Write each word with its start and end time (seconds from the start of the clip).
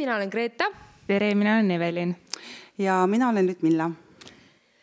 mina 0.00 0.16
olen 0.16 0.30
Grete. 0.32 0.64
tere, 1.06 1.34
mina 1.34 1.54
olen 1.54 1.70
Evelin. 1.70 2.16
ja 2.78 3.06
mina 3.06 3.28
olen 3.28 3.46
Ludmilla. 3.46 3.90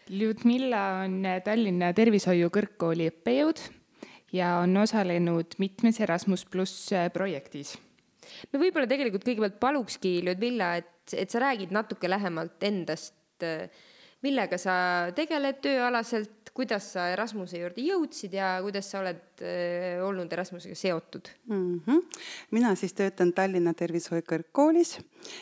Ludmilla 0.10 0.82
on 1.04 1.24
Tallinna 1.44 1.90
Tervishoiu 1.94 2.52
Kõrgkooli 2.54 3.08
õppejõud 3.10 3.64
ja 4.38 4.52
on 4.62 4.78
osalenud 4.78 5.58
mitmes 5.58 5.98
Erasmus 6.06 6.46
pluss 6.46 6.92
projektis. 7.14 7.74
no 8.54 8.62
võib-olla 8.62 8.86
tegelikult 8.86 9.26
kõigepealt 9.26 9.58
palukski 9.60 10.20
Ludmilla, 10.28 10.76
et, 10.84 11.16
et 11.18 11.34
sa 11.34 11.42
räägid 11.48 11.74
natuke 11.74 12.10
lähemalt 12.10 12.62
endast 12.70 13.48
millega 14.26 14.58
sa 14.62 14.74
tegeled 15.16 15.60
tööalaselt, 15.64 16.52
kuidas 16.58 16.88
sa 16.96 17.08
Erasmuse 17.14 17.60
juurde 17.62 17.84
jõudsid 17.86 18.34
ja 18.34 18.56
kuidas 18.66 18.90
sa 18.90 19.02
oled 19.04 19.44
äh, 19.46 20.00
olnud 20.02 20.32
Erasmusega 20.34 20.76
seotud 20.76 21.30
mm? 21.46 21.82
-hmm. 21.86 22.22
mina 22.52 22.76
siis 22.76 22.94
töötan 22.98 23.34
Tallinna 23.34 23.74
Tervishoiu 23.74 24.26
Kõrgkoolis 24.26 24.98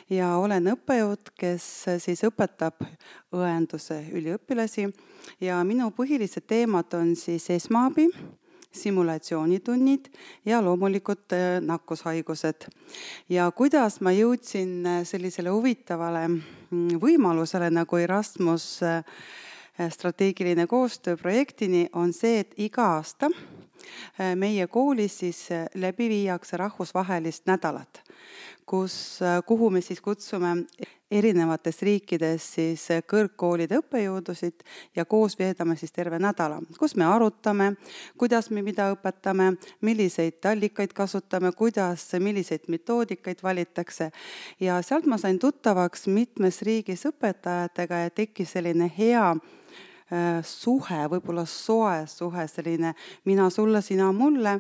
ja 0.10 0.36
olen 0.38 0.74
õppejõud, 0.76 1.32
kes 1.40 1.86
siis 2.04 2.24
õpetab 2.28 2.84
õenduse 3.32 4.02
üliõpilasi 4.12 4.90
ja 5.40 5.64
minu 5.64 5.92
põhilised 5.96 6.44
teemad 6.48 6.94
on 6.94 7.16
siis 7.16 7.50
esmaabi 7.50 8.10
simulatsioonitunnid 8.76 10.10
ja 10.46 10.62
loomulikult 10.62 11.34
äh, 11.34 11.62
nakkushaigused. 11.62 12.68
ja 13.30 13.52
kuidas 13.52 14.00
ma 14.02 14.12
jõudsin 14.12 14.86
äh, 14.86 15.02
sellisele 15.04 15.50
huvitavale 15.50 16.28
mm, 16.28 17.00
võimalusele 17.02 17.70
nagu 17.74 17.98
Erasmus 17.98 18.84
äh, 18.84 19.04
strateegiline 19.90 20.68
koostöö 20.68 21.18
projektini, 21.18 21.88
on 21.94 22.14
see, 22.14 22.40
et 22.40 22.54
iga 22.58 22.86
aasta 22.96 23.30
meie 24.36 24.68
koolis 24.72 25.18
siis 25.20 25.40
läbi 25.76 26.08
viiakse 26.10 26.58
rahvusvahelist 26.58 27.44
nädalat, 27.46 28.00
kus, 28.66 29.20
kuhu 29.46 29.70
me 29.70 29.82
siis 29.84 30.02
kutsume 30.02 30.54
erinevates 31.12 31.82
riikides 31.86 32.46
siis 32.56 32.84
kõrgkoolide 33.10 33.78
õppejõudusid 33.82 34.64
ja 34.98 35.06
koos 35.06 35.38
veedame 35.38 35.78
siis 35.78 35.94
terve 35.94 36.18
nädala, 36.20 36.58
kus 36.80 36.96
me 36.98 37.06
arutame, 37.06 37.74
kuidas 38.18 38.50
me 38.50 38.64
mida 38.66 38.90
õpetame, 38.96 39.52
milliseid 39.86 40.46
allikaid 40.50 40.96
kasutame, 40.98 41.52
kuidas, 41.54 42.08
milliseid 42.20 42.66
metoodikaid 42.68 43.44
valitakse. 43.44 44.12
ja 44.60 44.82
sealt 44.82 45.06
ma 45.06 45.18
sain 45.18 45.40
tuttavaks 45.40 46.08
mitmes 46.08 46.62
riigis 46.62 47.06
õpetajatega 47.06 48.06
ja 48.06 48.10
tekkis 48.10 48.58
selline 48.58 48.90
hea 48.98 49.30
äh, 49.30 50.42
suhe, 50.42 51.06
võib-olla 51.12 51.46
soe 51.46 52.08
suhe, 52.08 52.48
selline 52.48 52.96
mina 53.26 53.50
sulle, 53.50 53.82
sina 53.82 54.12
mulle 54.12 54.60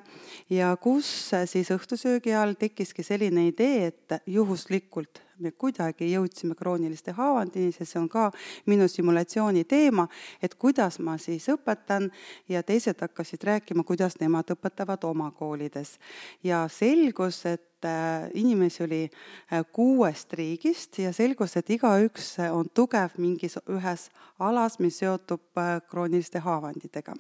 ja 0.49 0.75
kus 0.77 1.31
siis 1.45 1.71
õhtusöögi 1.73 2.37
all 2.37 2.53
tekkiski 2.53 3.03
selline 3.03 3.47
idee, 3.47 3.87
et 3.87 4.21
juhuslikult 4.27 5.24
me 5.39 5.51
kuidagi 5.51 6.07
jõudsime 6.11 6.55
krooniliste 6.55 7.13
haavandini, 7.15 7.73
sest 7.75 7.93
see 7.93 7.99
on 8.01 8.07
ka 8.11 8.29
minu 8.69 8.87
simulatsiooni 8.91 9.65
teema, 9.69 10.07
et 10.43 10.55
kuidas 10.59 10.99
ma 11.03 11.17
siis 11.21 11.47
õpetan 11.51 12.09
ja 12.49 12.63
teised 12.63 13.01
hakkasid 13.01 13.43
rääkima, 13.43 13.83
kuidas 13.83 14.19
nemad 14.21 14.51
õpetavad 14.55 15.03
oma 15.07 15.31
koolides. 15.31 15.97
ja 16.43 16.65
selgus, 16.71 17.45
et 17.45 17.85
äh, 17.85 18.29
inimesi 18.33 18.83
oli 18.83 19.03
äh, 19.09 19.65
kuuest 19.71 20.33
riigist 20.33 20.99
ja 20.99 21.13
selgus, 21.13 21.57
et 21.57 21.69
igaüks 21.69 22.37
on 22.51 22.69
tugev 22.73 23.17
mingis 23.17 23.59
ühes 23.69 24.09
alas, 24.39 24.79
mis 24.79 24.99
seotub 24.99 25.57
äh, 25.57 25.81
krooniliste 25.89 26.39
haavanditega 26.39 27.15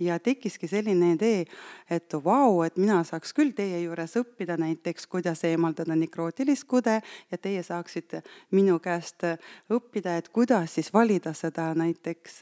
ja 0.00 0.18
tekkiski 0.18 0.68
selline 0.68 1.12
idee, 1.14 1.44
et 1.90 2.12
vau, 2.24 2.62
et 2.66 2.76
mina 2.76 3.02
saaks 3.04 3.32
küll 3.36 3.54
teie 3.56 3.80
juures 3.82 4.16
õppida 4.20 4.56
näiteks, 4.60 5.06
kuidas 5.06 5.44
eemaldada 5.44 5.96
nikrootilist 5.96 6.66
kude 6.68 7.00
ja 7.30 7.38
teie 7.38 7.62
saaksite 7.62 8.22
minu 8.56 8.78
käest 8.82 9.24
õppida, 9.72 10.16
et 10.18 10.28
kuidas 10.28 10.74
siis 10.74 10.92
valida 10.94 11.32
seda 11.34 11.70
näiteks 11.74 12.40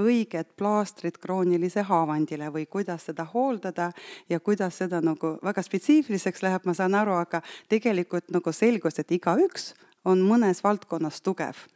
õiget 0.00 0.56
plaastrit 0.56 1.18
kroonilise 1.18 1.86
haavandile 1.86 2.50
või 2.52 2.66
kuidas 2.66 3.08
seda 3.10 3.26
hooldada 3.34 3.90
ja 4.28 4.40
kuidas 4.40 4.78
seda 4.82 5.00
nagu 5.00 5.36
väga 5.44 5.62
spetsiifiliseks 5.62 6.42
läheb, 6.42 6.66
ma 6.66 6.74
saan 6.74 6.94
aru, 6.94 7.16
aga 7.20 7.42
tegelikult 7.68 8.30
nagu 8.34 8.52
selgus, 8.52 8.98
et 8.98 9.12
igaüks 9.12 9.74
on 10.06 10.22
mõnes 10.22 10.62
valdkonnas 10.64 11.20
tugev 11.24 11.66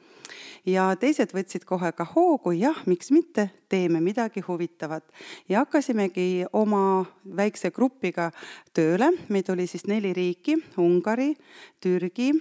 ja 0.67 0.89
teised 1.01 1.33
võtsid 1.35 1.65
kohe 1.69 1.93
ka 1.97 2.05
hoogu, 2.15 2.53
jah, 2.57 2.77
miks 2.87 3.11
mitte, 3.15 3.49
teeme 3.69 4.01
midagi 4.01 4.43
huvitavat. 4.47 5.05
ja 5.49 5.65
hakkasimegi 5.65 6.45
oma 6.53 7.05
väikse 7.25 7.71
grupiga 7.71 8.31
tööle, 8.75 9.11
meid 9.29 9.51
oli 9.51 9.67
siis 9.67 9.87
neli 9.87 10.13
riiki, 10.13 10.57
Ungari, 10.79 11.35
Türgi, 11.81 12.33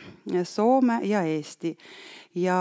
Soome 0.44 1.00
ja 1.04 1.24
Eesti. 1.24 1.78
ja 2.36 2.60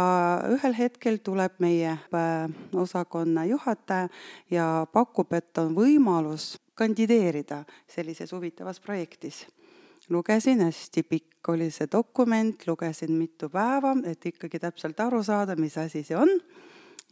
ühel 0.48 0.74
hetkel 0.78 1.18
tuleb 1.18 1.58
meie 1.58 1.90
äh, 1.90 2.48
osakonna 2.72 3.44
juhataja 3.44 4.08
ja 4.50 4.86
pakub, 4.92 5.32
et 5.32 5.58
on 5.58 5.74
võimalus 5.74 6.56
kandideerida 6.74 7.64
sellises 7.88 8.32
huvitavas 8.32 8.80
projektis 8.80 9.46
lugesin, 10.08 10.60
hästi 10.60 11.02
pikk 11.02 11.48
oli 11.48 11.70
see 11.70 11.88
dokument, 11.92 12.66
lugesin 12.66 13.12
mitu 13.12 13.48
päeva, 13.48 13.94
et 14.04 14.26
ikkagi 14.26 14.58
täpselt 14.58 15.00
aru 15.00 15.22
saada, 15.22 15.56
mis 15.56 15.78
asi 15.78 16.02
see 16.02 16.16
on. 16.16 16.28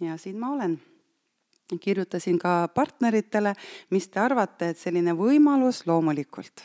ja 0.00 0.16
siin 0.16 0.38
ma 0.38 0.50
olen. 0.50 0.80
kirjutasin 1.80 2.38
ka 2.38 2.68
partneritele, 2.74 3.54
mis 3.90 4.08
te 4.08 4.20
arvate, 4.20 4.68
et 4.68 4.78
selline 4.78 5.12
võimalus 5.12 5.86
loomulikult. 5.86 6.62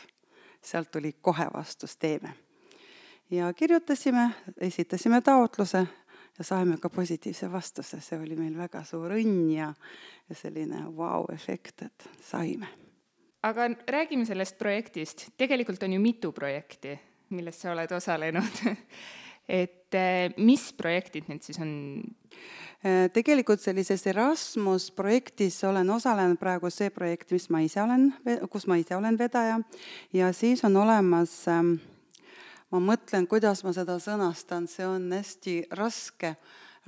sealt 0.62 0.90
tuli 0.90 1.12
kohe 1.20 1.46
vastus, 1.54 1.96
teeme. 1.96 2.34
ja 3.30 3.52
kirjutasime, 3.52 4.30
esitasime 4.60 5.20
taotluse 5.20 5.86
ja 6.38 6.44
saime 6.44 6.78
ka 6.78 6.88
positiivse 6.88 7.52
vastuse, 7.52 8.00
see 8.00 8.18
oli 8.18 8.36
meil 8.36 8.56
väga 8.56 8.84
suur 8.84 9.10
õnn 9.10 9.50
ja, 9.50 9.74
ja 10.28 10.34
selline 10.34 10.86
vau-efekt, 10.96 11.82
et 11.82 12.08
saime 12.30 12.81
aga 13.42 13.68
räägime 13.86 14.26
sellest 14.26 14.58
projektist, 14.58 15.28
tegelikult 15.36 15.82
on 15.82 15.92
ju 15.92 16.00
mitu 16.00 16.32
projekti, 16.32 16.96
milles 17.34 17.58
sa 17.60 17.72
oled 17.72 17.92
osalenud. 17.92 18.62
Et 19.48 19.94
eh, 19.98 20.30
mis 20.38 20.68
projektid 20.78 21.26
need 21.28 21.42
siis 21.42 21.58
on? 21.60 21.72
Eh, 22.82 23.08
tegelikult 23.14 23.60
sellises 23.60 24.04
Erasmus 24.06 24.88
projektis 24.94 25.58
olen 25.66 25.90
osalenud 25.90 26.38
praegu 26.38 26.70
see 26.70 26.92
projekt, 26.94 27.34
mis 27.34 27.48
ma 27.50 27.60
ise 27.62 27.82
olen, 27.82 28.12
kus 28.50 28.68
ma 28.70 28.78
ise 28.78 28.94
olen 28.96 29.18
vedaja. 29.18 29.58
Ja 30.14 30.30
siis 30.32 30.62
on 30.64 30.78
olemas 30.78 31.34
ähm, 31.50 31.74
ma 32.70 32.80
mõtlen, 32.80 33.26
kuidas 33.28 33.64
ma 33.66 33.74
seda 33.76 33.98
sõnastan, 34.02 34.70
see 34.70 34.86
on 34.86 35.10
hästi 35.12 35.56
raske, 35.76 36.36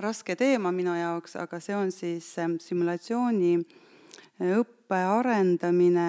raske 0.01 0.35
teema 0.39 0.71
minu 0.75 0.95
jaoks, 0.95 1.35
aga 1.43 1.59
see 1.63 1.75
on 1.75 1.91
siis 1.93 2.31
ähm, 2.41 2.55
simulatsiooni 2.63 3.53
äh, 3.59 4.55
õppe 4.55 5.03
arendamine 5.19 6.07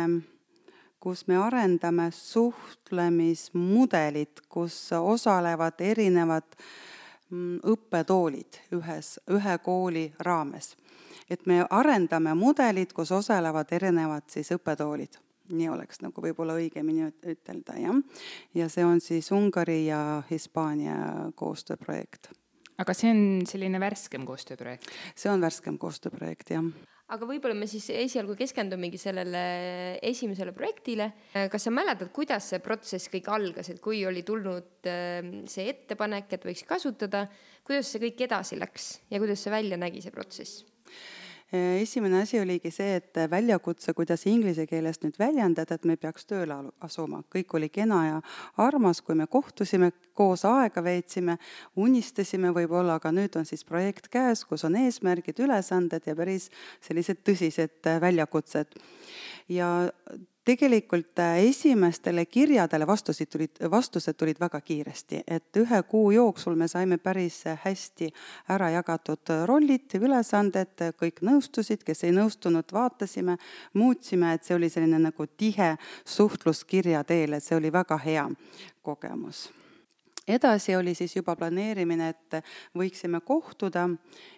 kus 1.06 1.22
me 1.30 1.36
arendame 1.38 2.08
suhtlemismudelit, 2.10 4.40
kus 4.48 4.92
osalevad 4.92 5.74
erinevad 5.78 6.42
mm, 7.30 7.58
õppetoolid 7.62 8.58
ühes, 8.74 9.20
ühe 9.30 9.58
kooli 9.62 10.12
raames. 10.18 10.76
et 11.30 11.46
me 11.46 11.62
arendame 11.70 12.34
mudelit, 12.34 12.92
kus 12.92 13.12
osalevad 13.14 13.70
erinevad 13.70 14.26
siis 14.34 14.50
õppetoolid 14.58 15.14
nii 15.54 15.68
oleks 15.70 16.02
nagu 16.02 16.22
võib-olla 16.22 16.54
õigemini 16.58 17.06
ütelda, 17.22 17.76
jah. 17.78 17.94
ja 18.54 18.68
see 18.68 18.84
on 18.84 19.00
siis 19.00 19.30
Ungari 19.30 19.86
ja 19.86 20.22
Hispaania 20.30 21.30
koostööprojekt. 21.38 22.30
aga 22.82 22.94
see 22.94 23.10
on 23.14 23.46
selline 23.46 23.80
värskem 23.80 24.26
koostööprojekt? 24.26 24.90
see 25.14 25.30
on 25.30 25.40
värskem 25.40 25.78
koostööprojekt, 25.78 26.50
jah 26.50 26.64
aga 27.14 27.26
võib-olla 27.28 27.54
me 27.54 27.68
siis 27.70 27.86
esialgu 27.94 28.34
keskendumegi 28.38 28.98
sellele 28.98 29.42
esimesele 30.04 30.54
projektile. 30.56 31.12
kas 31.52 31.68
sa 31.68 31.72
mäletad, 31.74 32.10
kuidas 32.14 32.50
see 32.50 32.62
protsess 32.64 33.10
kõik 33.12 33.30
algas, 33.30 33.70
et 33.70 33.80
kui 33.82 34.02
oli 34.08 34.24
tulnud 34.26 34.90
ähm, 34.90 35.34
see 35.50 35.68
ettepanek, 35.70 36.32
et 36.34 36.48
võiks 36.48 36.66
kasutada, 36.66 37.26
kuidas 37.66 37.92
see 37.92 38.02
kõik 38.08 38.26
edasi 38.26 38.58
läks 38.58 38.90
ja 39.10 39.22
kuidas 39.22 39.44
see 39.44 39.54
välja 39.54 39.78
nägi, 39.78 40.02
see 40.02 40.14
protsess? 40.14 40.64
Äh, 41.54 41.80
esimene 41.82 42.24
asi 42.24 42.40
oligi 42.42 42.72
see, 42.74 42.96
et 42.98 43.18
väljakutse, 43.30 43.92
kuidas 43.94 44.24
inglise 44.26 44.64
keeles 44.66 44.98
nüüd 45.04 45.14
väljendada, 45.20 45.76
et 45.76 45.84
me 45.86 45.94
peaks 45.96 46.26
tööle 46.26 46.56
asuma. 46.82 47.22
kõik 47.30 47.54
oli 47.54 47.68
kena 47.70 48.00
ja 48.06 48.16
armas, 48.58 49.00
kui 49.00 49.14
me 49.14 49.28
kohtusime, 49.30 49.92
koos 50.12 50.42
aega 50.44 50.82
veetsime, 50.82 51.38
unistasime 51.76 52.50
võib-olla, 52.50 52.98
aga 52.98 53.12
nüüd 53.14 53.38
on 53.38 53.46
siis 53.46 53.62
projekt 53.64 54.08
käes, 54.10 54.42
kus 54.44 54.66
on 54.66 54.74
eesmärgid, 54.74 55.38
ülesanded 55.38 56.10
ja 56.10 56.16
päris 56.18 56.50
sellised 56.80 57.22
tõsised 57.22 57.86
äh, 57.86 58.00
väljakutsed. 58.02 58.74
ja 59.48 59.70
tegelikult 60.46 61.18
äh, 61.18 61.40
esimestele 61.48 62.24
kirjadele 62.26 62.86
vastusid 62.86 63.30
tulid, 63.32 63.58
vastused 63.70 64.14
tulid 64.14 64.38
väga 64.40 64.60
kiiresti, 64.60 65.22
et 65.26 65.58
ühe 65.58 65.82
kuu 65.90 66.10
jooksul 66.14 66.54
me 66.54 66.68
saime 66.70 66.98
päris 67.02 67.42
hästi 67.64 68.12
ära 68.54 68.70
jagatud 68.76 69.34
rollid, 69.50 69.98
ülesanded, 69.98 70.86
kõik 71.02 71.22
nõustusid, 71.26 71.82
kes 71.86 72.06
ei 72.06 72.14
nõustunud, 72.14 72.70
vaatasime, 72.72 73.36
muutsime, 73.74 74.34
et 74.36 74.46
see 74.46 74.56
oli 74.56 74.70
selline 74.70 75.02
nagu 75.08 75.26
tihe 75.26 75.74
suhtlus 76.04 76.64
kirja 76.64 77.04
teel, 77.04 77.34
et 77.36 77.44
see 77.44 77.58
oli 77.58 77.72
väga 77.74 77.98
hea 78.06 78.28
kogemus 78.86 79.48
edasi 80.28 80.76
oli 80.76 80.94
siis 80.94 81.16
juba 81.16 81.36
planeerimine, 81.36 82.08
et 82.08 82.38
võiksime 82.76 83.20
kohtuda 83.24 83.88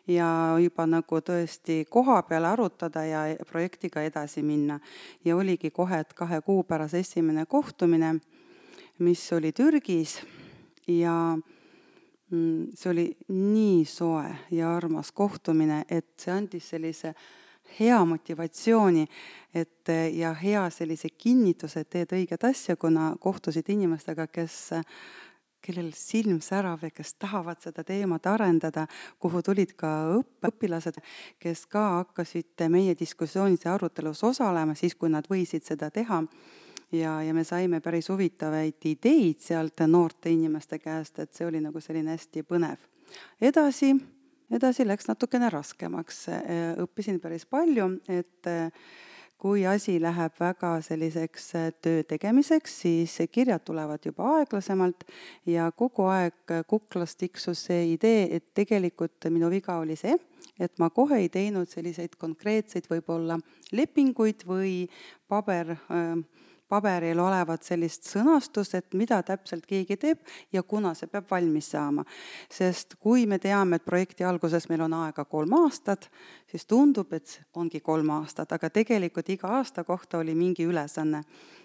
ja 0.06 0.28
juba 0.62 0.86
nagu 0.86 1.20
tõesti 1.24 1.84
koha 1.90 2.22
peal 2.28 2.44
arutada 2.44 3.04
ja 3.04 3.22
projektiga 3.48 4.02
edasi 4.02 4.42
minna. 4.42 4.80
ja 5.24 5.36
oligi 5.36 5.70
kohe, 5.70 5.98
et 5.98 6.14
kahe 6.14 6.40
kuu 6.40 6.62
pärast 6.62 6.94
esimene 6.94 7.46
kohtumine, 7.46 8.18
mis 8.98 9.32
oli 9.32 9.52
Türgis 9.52 10.20
ja 10.86 11.38
mm, 12.30 12.66
see 12.74 12.90
oli 12.90 13.16
nii 13.28 13.84
soe 13.84 14.36
ja 14.50 14.76
armas 14.76 15.12
kohtumine, 15.12 15.84
et 15.88 16.06
see 16.16 16.32
andis 16.32 16.68
sellise 16.68 17.14
hea 17.80 18.04
motivatsiooni, 18.04 19.06
et 19.54 19.90
ja 20.12 20.32
hea 20.34 20.70
sellise 20.70 21.10
kinnituse, 21.10 21.80
et 21.80 21.90
teed 21.90 22.14
õiget 22.16 22.44
asja, 22.48 22.76
kuna 22.76 23.12
kohtusid 23.20 23.68
inimestega, 23.68 24.26
kes 24.26 24.70
kellel 25.68 25.90
silm 25.96 26.40
särab 26.44 26.82
ja 26.86 26.90
kes 26.94 27.14
tahavad 27.20 27.60
seda 27.60 27.84
teemat 27.84 28.26
arendada, 28.30 28.86
kuhu 29.20 29.42
tulid 29.44 29.74
ka 29.78 29.90
õppe, 30.16 30.48
õpilased, 30.48 31.00
kes 31.40 31.66
ka 31.70 31.84
hakkasid 32.00 32.66
meie 32.72 32.96
diskussioonis 32.98 33.66
ja 33.66 33.74
arutelus 33.76 34.24
osalema, 34.24 34.74
siis 34.78 34.96
kui 34.96 35.10
nad 35.12 35.28
võisid 35.30 35.66
seda 35.68 35.90
teha. 35.90 36.22
ja, 36.92 37.22
ja 37.22 37.34
me 37.34 37.44
saime 37.44 37.80
päris 37.80 38.08
huvitavaid 38.08 38.84
ideid 38.84 39.40
sealt 39.44 39.80
noorte 39.86 40.30
inimeste 40.30 40.78
käest, 40.78 41.18
et 41.18 41.34
see 41.34 41.46
oli 41.46 41.60
nagu 41.60 41.80
selline 41.80 42.16
hästi 42.16 42.42
põnev. 42.42 42.78
edasi, 43.40 43.92
edasi 44.50 44.86
läks 44.86 45.08
natukene 45.08 45.50
raskemaks, 45.50 46.26
õppisin 46.80 47.20
päris 47.20 47.46
palju, 47.46 47.90
et 48.08 48.48
kui 49.38 49.62
asi 49.66 49.96
läheb 50.02 50.34
väga 50.40 50.72
selliseks 50.82 51.44
äh, 51.54 51.68
töö 51.82 52.02
tegemiseks, 52.08 52.80
siis 52.82 53.18
kirjad 53.30 53.62
tulevad 53.66 54.04
juba 54.04 54.32
aeglasemalt 54.38 55.04
ja 55.46 55.70
kogu 55.70 56.08
aeg 56.10 56.56
kuklas 56.66 57.16
tiksus 57.16 57.66
see 57.68 57.92
idee, 57.94 58.26
et 58.36 58.50
tegelikult 58.54 59.30
minu 59.30 59.50
viga 59.52 59.78
oli 59.78 59.96
see, 59.96 60.16
et 60.58 60.74
ma 60.82 60.90
kohe 60.90 61.20
ei 61.22 61.30
teinud 61.30 61.70
selliseid 61.70 62.18
konkreetseid 62.18 62.90
võib-olla 62.90 63.38
lepinguid 63.72 64.42
või 64.48 64.74
paber 65.30 65.76
äh, 65.76 66.18
paberil 66.68 67.18
olevat 67.20 67.62
sellist 67.66 68.08
sõnastust, 68.08 68.74
et 68.78 68.94
mida 68.98 69.20
täpselt 69.26 69.66
keegi 69.66 69.96
teeb 69.96 70.20
ja 70.52 70.62
kuna 70.62 70.94
see 70.94 71.10
peab 71.10 71.28
valmis 71.30 71.70
saama. 71.72 72.04
sest 72.50 72.96
kui 73.00 73.26
me 73.26 73.38
teame, 73.38 73.76
et 73.76 73.84
projekti 73.84 74.24
alguses 74.24 74.68
meil 74.68 74.84
on 74.86 74.94
aega 75.02 75.24
kolm 75.24 75.52
aastat, 75.62 76.10
siis 76.50 76.66
tundub, 76.66 77.12
et 77.12 77.40
ongi 77.54 77.80
kolm 77.80 78.10
aastat, 78.10 78.52
aga 78.52 78.70
tegelikult 78.70 79.28
iga 79.28 79.48
aasta 79.58 79.84
kohta 79.84 80.18
oli 80.18 80.34
mingi 80.34 80.64
ülesanne 80.64 81.22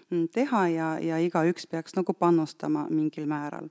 mm, 0.10 0.28
teha 0.34 0.68
ja, 0.68 0.94
ja 1.00 1.20
igaüks 1.20 1.68
peaks 1.68 1.96
nagu 1.96 2.14
panustama 2.14 2.88
mingil 2.90 3.28
määral. 3.28 3.70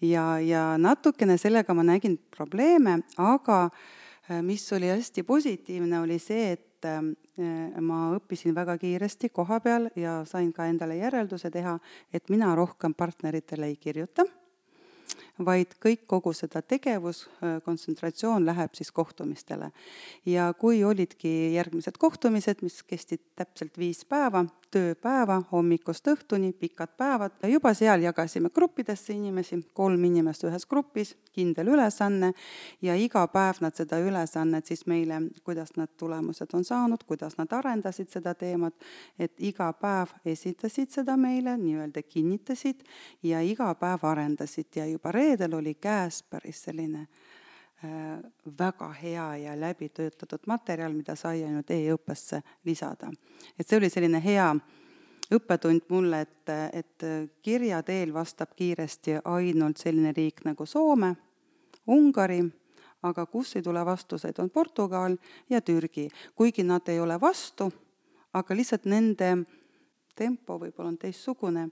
ja, 0.00 0.38
ja 0.40 0.78
natukene 0.78 1.38
sellega 1.38 1.74
ma 1.74 1.82
nägin 1.82 2.18
probleeme, 2.36 3.00
aga 3.16 3.64
äh, 3.64 4.02
mis 4.42 4.72
oli 4.72 4.88
hästi 4.88 5.22
positiivne, 5.22 6.00
oli 6.00 6.18
see, 6.18 6.52
et 6.52 6.73
et 6.84 7.80
ma 7.82 7.98
õppisin 8.16 8.54
väga 8.54 8.76
kiiresti 8.78 9.28
koha 9.34 9.60
peal 9.60 9.88
ja 9.96 10.22
sain 10.28 10.52
ka 10.52 10.66
endale 10.70 10.96
järelduse 11.00 11.50
teha, 11.50 11.78
et 12.12 12.30
mina 12.30 12.54
rohkem 12.54 12.94
partneritele 12.94 13.66
ei 13.72 13.76
kirjuta 13.76 14.26
vaid 15.38 15.74
kõik, 15.82 16.04
kogu 16.06 16.32
seda 16.32 16.62
tegevus, 16.62 17.24
äh, 17.42 17.60
kontsentratsioon 17.64 18.46
läheb 18.46 18.74
siis 18.74 18.92
kohtumistele. 18.92 19.70
ja 20.26 20.52
kui 20.58 20.84
olidki 20.84 21.54
järgmised 21.54 21.98
kohtumised, 21.98 22.62
mis 22.62 22.82
kestsid 22.82 23.20
täpselt 23.36 23.78
viis 23.78 24.04
päeva, 24.04 24.44
tööpäeva 24.74 25.38
hommikust 25.52 26.08
õhtuni, 26.10 26.52
pikad 26.58 26.96
päevad, 26.98 27.36
juba 27.48 27.74
seal 27.74 28.02
jagasime 28.02 28.50
gruppidesse 28.54 29.14
inimesi, 29.14 29.60
kolm 29.76 30.04
inimest 30.08 30.44
ühes 30.48 30.66
grupis, 30.66 31.14
kindel 31.34 31.70
ülesanne, 31.74 32.32
ja 32.82 32.96
iga 32.98 33.24
päev 33.30 33.60
nad 33.64 33.76
seda 33.78 34.00
ülesannet 34.02 34.66
siis 34.70 34.84
meile, 34.90 35.20
kuidas 35.46 35.74
nad 35.78 35.92
tulemused 36.00 36.54
on 36.54 36.66
saanud, 36.66 37.04
kuidas 37.06 37.38
nad 37.38 37.52
arendasid 37.54 38.10
seda 38.14 38.34
teemat, 38.38 38.74
et 39.18 39.32
iga 39.38 39.70
päev 39.78 40.14
esitasid 40.34 40.90
seda 40.94 41.16
meile, 41.20 41.56
nii-öelda 41.60 42.02
kinnitasid 42.02 42.82
ja 43.22 43.42
iga 43.46 43.70
päev 43.78 44.06
arendasid 44.10 44.80
ja 44.80 44.88
juba 44.90 45.12
reedel 45.24 45.56
oli 45.56 45.74
käes 45.80 46.22
päris 46.28 46.62
selline 46.68 47.06
äh, 47.84 48.22
väga 48.58 48.92
hea 48.92 49.28
ja 49.36 49.58
läbitöötatud 49.60 50.46
materjal, 50.46 50.92
mida 50.92 51.16
sai 51.16 51.44
ainult 51.44 51.70
e-õppesse 51.70 52.42
lisada. 52.64 53.12
et 53.58 53.66
see 53.68 53.78
oli 53.80 53.90
selline 53.90 54.22
hea 54.24 54.48
õppetund 55.32 55.88
mulle, 55.88 56.20
et, 56.20 56.50
et 56.72 57.06
kirja 57.42 57.82
teel 57.82 58.12
vastab 58.14 58.52
kiiresti 58.56 59.20
ainult 59.24 59.80
selline 59.80 60.12
riik 60.12 60.44
nagu 60.44 60.66
Soome, 60.66 61.14
Ungari, 61.86 62.42
aga 63.04 63.26
kus 63.26 63.56
ei 63.56 63.62
tule 63.62 63.84
vastuseid, 63.84 64.38
on 64.40 64.50
Portugal 64.50 65.16
ja 65.50 65.60
Türgi, 65.60 66.08
kuigi 66.34 66.64
nad 66.64 66.88
ei 66.88 67.00
ole 67.00 67.18
vastu, 67.20 67.68
aga 68.32 68.56
lihtsalt 68.56 68.88
nende 68.88 69.34
tempo 70.16 70.58
võib-olla 70.58 70.92
on 70.92 70.98
teistsugune 70.98 71.68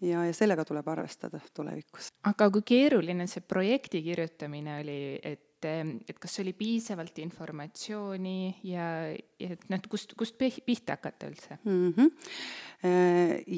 ja, 0.00 0.24
ja 0.26 0.32
sellega 0.36 0.64
tuleb 0.64 0.88
arvestada 0.88 1.40
tulevikus. 1.54 2.10
aga 2.28 2.50
kui 2.50 2.66
keeruline 2.66 3.26
see 3.30 3.44
projekti 3.46 4.02
kirjutamine 4.02 4.80
oli, 4.80 4.98
et 5.22 5.46
et 5.60 6.16
kas 6.16 6.38
oli 6.40 6.54
piisavalt 6.56 7.18
informatsiooni 7.20 8.62
ja, 8.64 8.84
ja 9.12 9.48
et 9.52 9.66
noh, 9.68 9.82
kust, 9.92 10.14
kust 10.16 10.38
pihta 10.40 10.96
hakata 10.96 11.28
üldse 11.28 11.58
mm? 11.64 11.92
-hmm. 11.92 12.10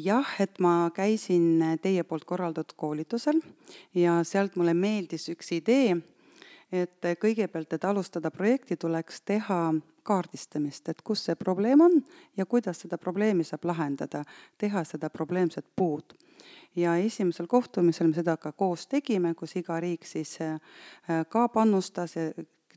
jah, 0.02 0.32
et 0.40 0.58
ma 0.58 0.90
käisin 0.94 1.78
teie 1.82 2.02
poolt 2.02 2.24
korraldatud 2.24 2.74
koolitusel 2.76 3.38
ja 3.94 4.24
sealt 4.24 4.56
mulle 4.56 4.74
meeldis 4.74 5.28
üks 5.28 5.52
idee, 5.54 5.96
et 6.72 7.06
kõigepealt, 7.22 7.72
et 7.72 7.84
alustada 7.84 8.30
projekti, 8.30 8.76
tuleks 8.76 9.22
teha 9.22 9.72
kaardistamist, 10.02 10.88
et 10.88 11.02
kus 11.02 11.24
see 11.24 11.36
probleem 11.38 11.80
on 11.80 12.02
ja 12.36 12.46
kuidas 12.46 12.80
seda 12.80 12.98
probleemi 12.98 13.44
saab 13.44 13.64
lahendada, 13.64 14.24
teha 14.58 14.84
seda 14.84 15.10
probleemset 15.10 15.66
puud 15.76 16.16
ja 16.76 16.96
esimesel 16.96 17.46
kohtumisel 17.46 18.08
me 18.08 18.14
seda 18.14 18.36
ka 18.36 18.52
koos 18.52 18.86
tegime, 18.86 19.34
kus 19.34 19.56
iga 19.56 19.80
riik 19.80 20.06
siis 20.06 20.38
äh, 20.40 20.58
ka 21.28 21.49
panustas 21.49 22.16
ja 22.16 22.30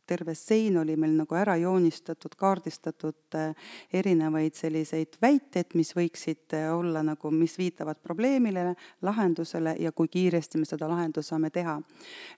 terve 0.08 0.36
sein 0.36 0.78
oli 0.78 0.96
meil 0.96 1.16
nagu 1.18 1.36
ära 1.36 1.56
joonistatud, 1.60 2.36
kaardistatud 2.38 3.38
äh, 3.38 3.56
erinevaid 3.94 4.56
selliseid 4.56 5.18
väiteid, 5.22 5.74
mis 5.76 5.94
võiksid 5.98 6.56
äh, 6.58 6.68
olla 6.74 7.04
nagu, 7.06 7.32
mis 7.32 7.58
viitavad 7.58 8.00
probleemile, 8.04 8.76
lahendusele 9.06 9.76
ja 9.80 9.92
kui 9.92 10.08
kiiresti 10.12 10.62
me 10.62 10.70
seda 10.70 10.90
lahendust 10.92 11.34
saame 11.34 11.50
teha. 11.50 11.80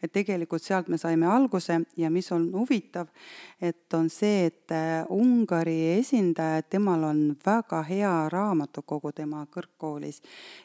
et 0.01 0.12
tegelikult 0.13 0.63
sealt 0.63 0.88
me 0.88 0.97
saime 0.97 1.27
alguse 1.27 1.79
ja 1.97 2.09
mis 2.09 2.31
on 2.31 2.50
huvitav, 2.53 3.07
et 3.62 3.93
on 3.93 4.09
see, 4.09 4.45
et 4.47 4.71
äh, 4.71 5.05
Ungari 5.09 5.97
esindaja, 5.97 6.62
temal 6.62 7.03
on 7.03 7.21
väga 7.45 7.81
hea 7.88 8.13
raamatukogu 8.29 9.12
tema 9.12 9.45
kõrgkoolis 9.51 10.21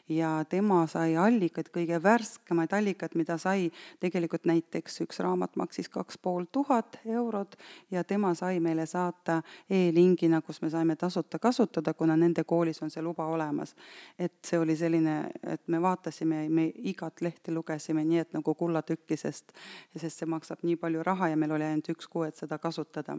ja 0.09 0.43
tema 0.49 0.83
sai 0.87 1.15
allikaid, 1.19 1.69
kõige 1.73 1.99
värskemaid 2.03 2.73
allikaid, 2.73 3.17
mida 3.19 3.37
sai, 3.41 3.69
tegelikult 4.03 4.45
näiteks 4.49 5.01
üks 5.05 5.21
raamat 5.23 5.57
maksis 5.59 5.89
kaks 5.89 6.17
pool 6.21 6.45
tuhat, 6.51 6.92
tuhat 6.93 7.15
eurot 7.15 7.55
ja 7.91 8.03
tema 8.03 8.33
sai 8.33 8.59
meile 8.59 8.85
saata 8.85 9.41
e-lingina, 9.69 10.41
kus 10.41 10.61
me 10.61 10.69
saime 10.69 10.95
tasuta 10.95 11.39
kasutada, 11.39 11.93
kuna 11.93 12.17
nende 12.17 12.43
koolis 12.43 12.81
on 12.81 12.89
see 12.89 13.01
luba 13.01 13.25
olemas. 13.25 13.75
et 14.19 14.33
see 14.45 14.59
oli 14.59 14.75
selline, 14.75 15.29
et 15.43 15.67
me 15.67 15.81
vaatasime, 15.81 16.49
me 16.49 16.71
igat 16.75 17.21
lehte 17.21 17.51
lugesime 17.51 18.03
nii, 18.05 18.19
et 18.19 18.33
nagu 18.33 18.55
kullatükki, 18.55 19.17
sest, 19.17 19.53
sest 19.97 20.19
see 20.19 20.29
maksab 20.29 20.63
nii 20.63 20.75
palju 20.75 21.03
raha 21.03 21.29
ja 21.29 21.37
meil 21.37 21.51
oli 21.51 21.63
ainult 21.63 21.89
üks 21.89 22.07
kuu, 22.07 22.23
et 22.23 22.35
seda 22.35 22.57
kasutada. 22.57 23.17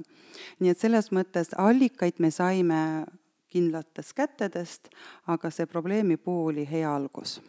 nii 0.60 0.70
et 0.70 0.78
selles 0.78 1.10
mõttes 1.12 1.54
allikaid 1.58 2.18
me 2.18 2.30
saime 2.30 2.80
kindlatest 3.48 4.14
kätedest, 4.14 4.88
aga 5.26 5.50
see 5.50 5.66
probleemipuu 5.66 6.46
oli 6.46 6.66
hea 6.70 6.94
algus. 6.94 7.40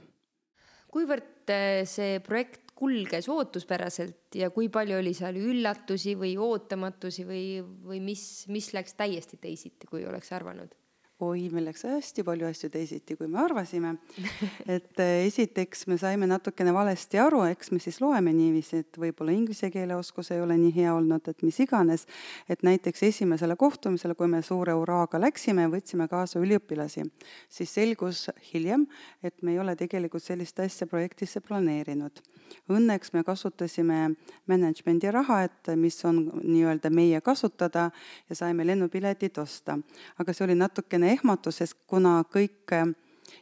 kuivõrd 0.92 1.50
eh, 1.52 1.84
see 1.86 2.20
projekt 2.24 2.65
kulges 2.76 3.30
ootuspäraselt 3.32 4.36
ja 4.36 4.50
kui 4.52 4.70
palju 4.70 5.00
oli 5.00 5.14
seal 5.16 5.38
üllatusi 5.40 6.18
või 6.20 6.36
ootamatusi 6.38 7.28
või, 7.28 7.46
või 7.64 8.02
mis, 8.04 8.46
mis 8.52 8.74
läks 8.76 8.98
täiesti 9.00 9.40
teisiti, 9.42 9.88
kui 9.88 10.04
oleks 10.06 10.34
arvanud? 10.36 10.76
oi, 11.24 11.46
meil 11.48 11.70
läks 11.70 11.86
hästi 11.88 12.26
palju 12.28 12.48
asju 12.50 12.70
teisiti, 12.74 13.16
kui 13.16 13.30
me 13.32 13.40
arvasime. 13.40 13.94
et 14.76 15.00
eh, 15.00 15.24
esiteks 15.30 15.86
me 15.88 15.98
saime 16.00 16.28
natukene 16.28 16.74
valesti 16.76 17.20
aru, 17.22 17.46
eks 17.54 17.72
me 17.72 17.80
siis 17.80 18.02
loeme 18.04 18.34
niiviisi, 18.36 18.82
et 18.84 19.00
võib-olla 19.00 19.32
inglise 19.32 19.70
keele 19.72 19.96
oskus 19.96 20.34
ei 20.36 20.44
ole 20.44 20.58
nii 20.60 20.74
hea 20.76 20.92
olnud, 20.96 21.30
et 21.32 21.46
mis 21.48 21.60
iganes. 21.64 22.04
et 22.50 22.64
näiteks 22.68 23.04
esimesele 23.08 23.56
kohtumisele, 23.56 24.16
kui 24.16 24.28
me 24.28 24.42
suure 24.44 24.76
hurraaga 24.76 25.22
läksime, 25.24 25.70
võtsime 25.72 26.10
kaasa 26.12 26.42
üliõpilasi, 26.44 27.08
siis 27.50 27.74
selgus 27.80 28.28
hiljem, 28.52 28.86
et 29.24 29.42
me 29.42 29.56
ei 29.56 29.60
ole 29.64 29.76
tegelikult 29.80 30.24
sellist 30.24 30.60
asja 30.60 30.88
projektisse 30.88 31.40
planeerinud. 31.42 32.20
Õnneks 32.70 33.14
me 33.14 33.24
kasutasime 33.24 34.16
management'i 34.48 35.12
raha, 35.12 35.44
et 35.46 35.72
mis 35.76 35.98
on 36.06 36.24
nii-öelda 36.44 36.90
meie 36.90 37.22
kasutada 37.22 37.90
ja 38.30 38.36
saime 38.36 38.66
lennupiletid 38.66 39.38
osta. 39.38 39.78
aga 40.20 40.34
see 40.34 40.46
oli 40.46 40.56
natukene 40.56 41.12
ehmatus, 41.14 41.62
sest 41.62 41.78
kuna 41.88 42.24
kõik 42.24 42.74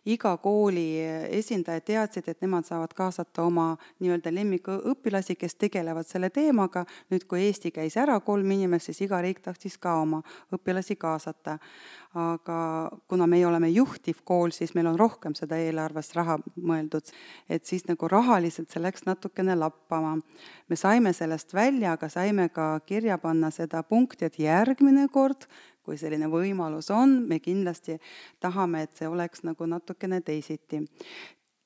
iga 0.06 0.36
kooli 0.38 0.86
esindajad 1.38 1.86
teadsid, 1.88 2.28
et 2.28 2.42
nemad 2.44 2.68
saavad 2.68 2.94
kaasata 2.96 3.44
oma 3.44 3.74
nii-öelda 4.04 4.34
lemmikõpilasi, 4.34 5.36
kes 5.40 5.56
tegelevad 5.56 6.08
selle 6.08 6.30
teemaga. 6.30 6.86
nüüd, 7.12 7.26
kui 7.28 7.44
Eesti 7.48 7.72
käis 7.72 7.98
ära 7.98 8.20
kolm 8.20 8.52
inimest, 8.52 8.86
siis 8.86 9.02
iga 9.08 9.22
riik 9.22 9.42
tahtis 9.44 9.78
ka 9.78 9.96
oma 10.02 10.24
õpilasi 10.54 10.98
kaasata. 10.98 11.60
aga 12.14 12.92
kuna 13.10 13.26
meie 13.28 13.46
oleme 13.48 13.70
juhtiv 13.74 14.20
kool, 14.24 14.52
siis 14.54 14.76
meil 14.76 14.86
on 14.86 15.00
rohkem 15.00 15.34
seda 15.34 15.58
eelarvest 15.58 16.14
raha 16.14 16.36
mõeldud, 16.62 17.10
et 17.50 17.66
siis 17.66 17.88
nagu 17.88 18.08
rahaliselt 18.08 18.70
see 18.70 18.82
läks 18.82 19.08
natukene 19.08 19.56
lappama. 19.56 20.20
me 20.70 20.76
saime 20.76 21.14
sellest 21.14 21.54
välja, 21.54 21.94
aga 21.94 22.10
saime 22.10 22.50
ka 22.50 22.80
kirja 22.86 23.18
panna 23.18 23.50
seda 23.52 23.84
punkti, 23.84 24.26
et 24.26 24.40
järgmine 24.40 25.08
kord 25.10 25.48
kui 25.84 25.98
selline 26.00 26.30
võimalus 26.32 26.90
on, 26.96 27.20
me 27.28 27.40
kindlasti 27.44 27.98
tahame, 28.44 28.86
et 28.86 28.98
see 28.98 29.10
oleks 29.10 29.44
nagu 29.48 29.68
natukene 29.70 30.22
teisiti 30.24 30.82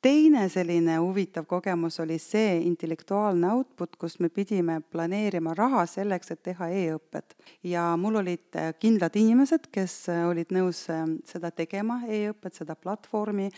teine 0.02 0.50
selline 0.50 0.98
huvitav 0.98 1.46
kogemus 1.46 2.00
oli 2.00 2.18
see 2.22 2.58
intellektuaalne 2.62 3.50
output, 3.52 3.96
kus 3.96 4.20
me 4.20 4.30
pidime 4.30 4.80
planeerima 4.92 5.54
raha 5.58 5.86
selleks, 5.90 6.32
et 6.32 6.44
teha 6.44 6.70
e-õpet. 6.70 7.36
ja 7.64 7.84
mul 7.98 8.20
olid 8.22 8.56
äh, 8.56 8.74
kindlad 8.80 9.16
inimesed, 9.16 9.70
kes 9.74 9.96
äh, 10.14 10.22
olid 10.30 10.54
nõus 10.54 10.84
äh, 10.94 11.04
seda 11.26 11.52
tegema 11.52 12.02
e, 12.06 12.22
e-õpet, 12.24 12.60
seda 12.62 12.76
platvormi, 12.76 13.50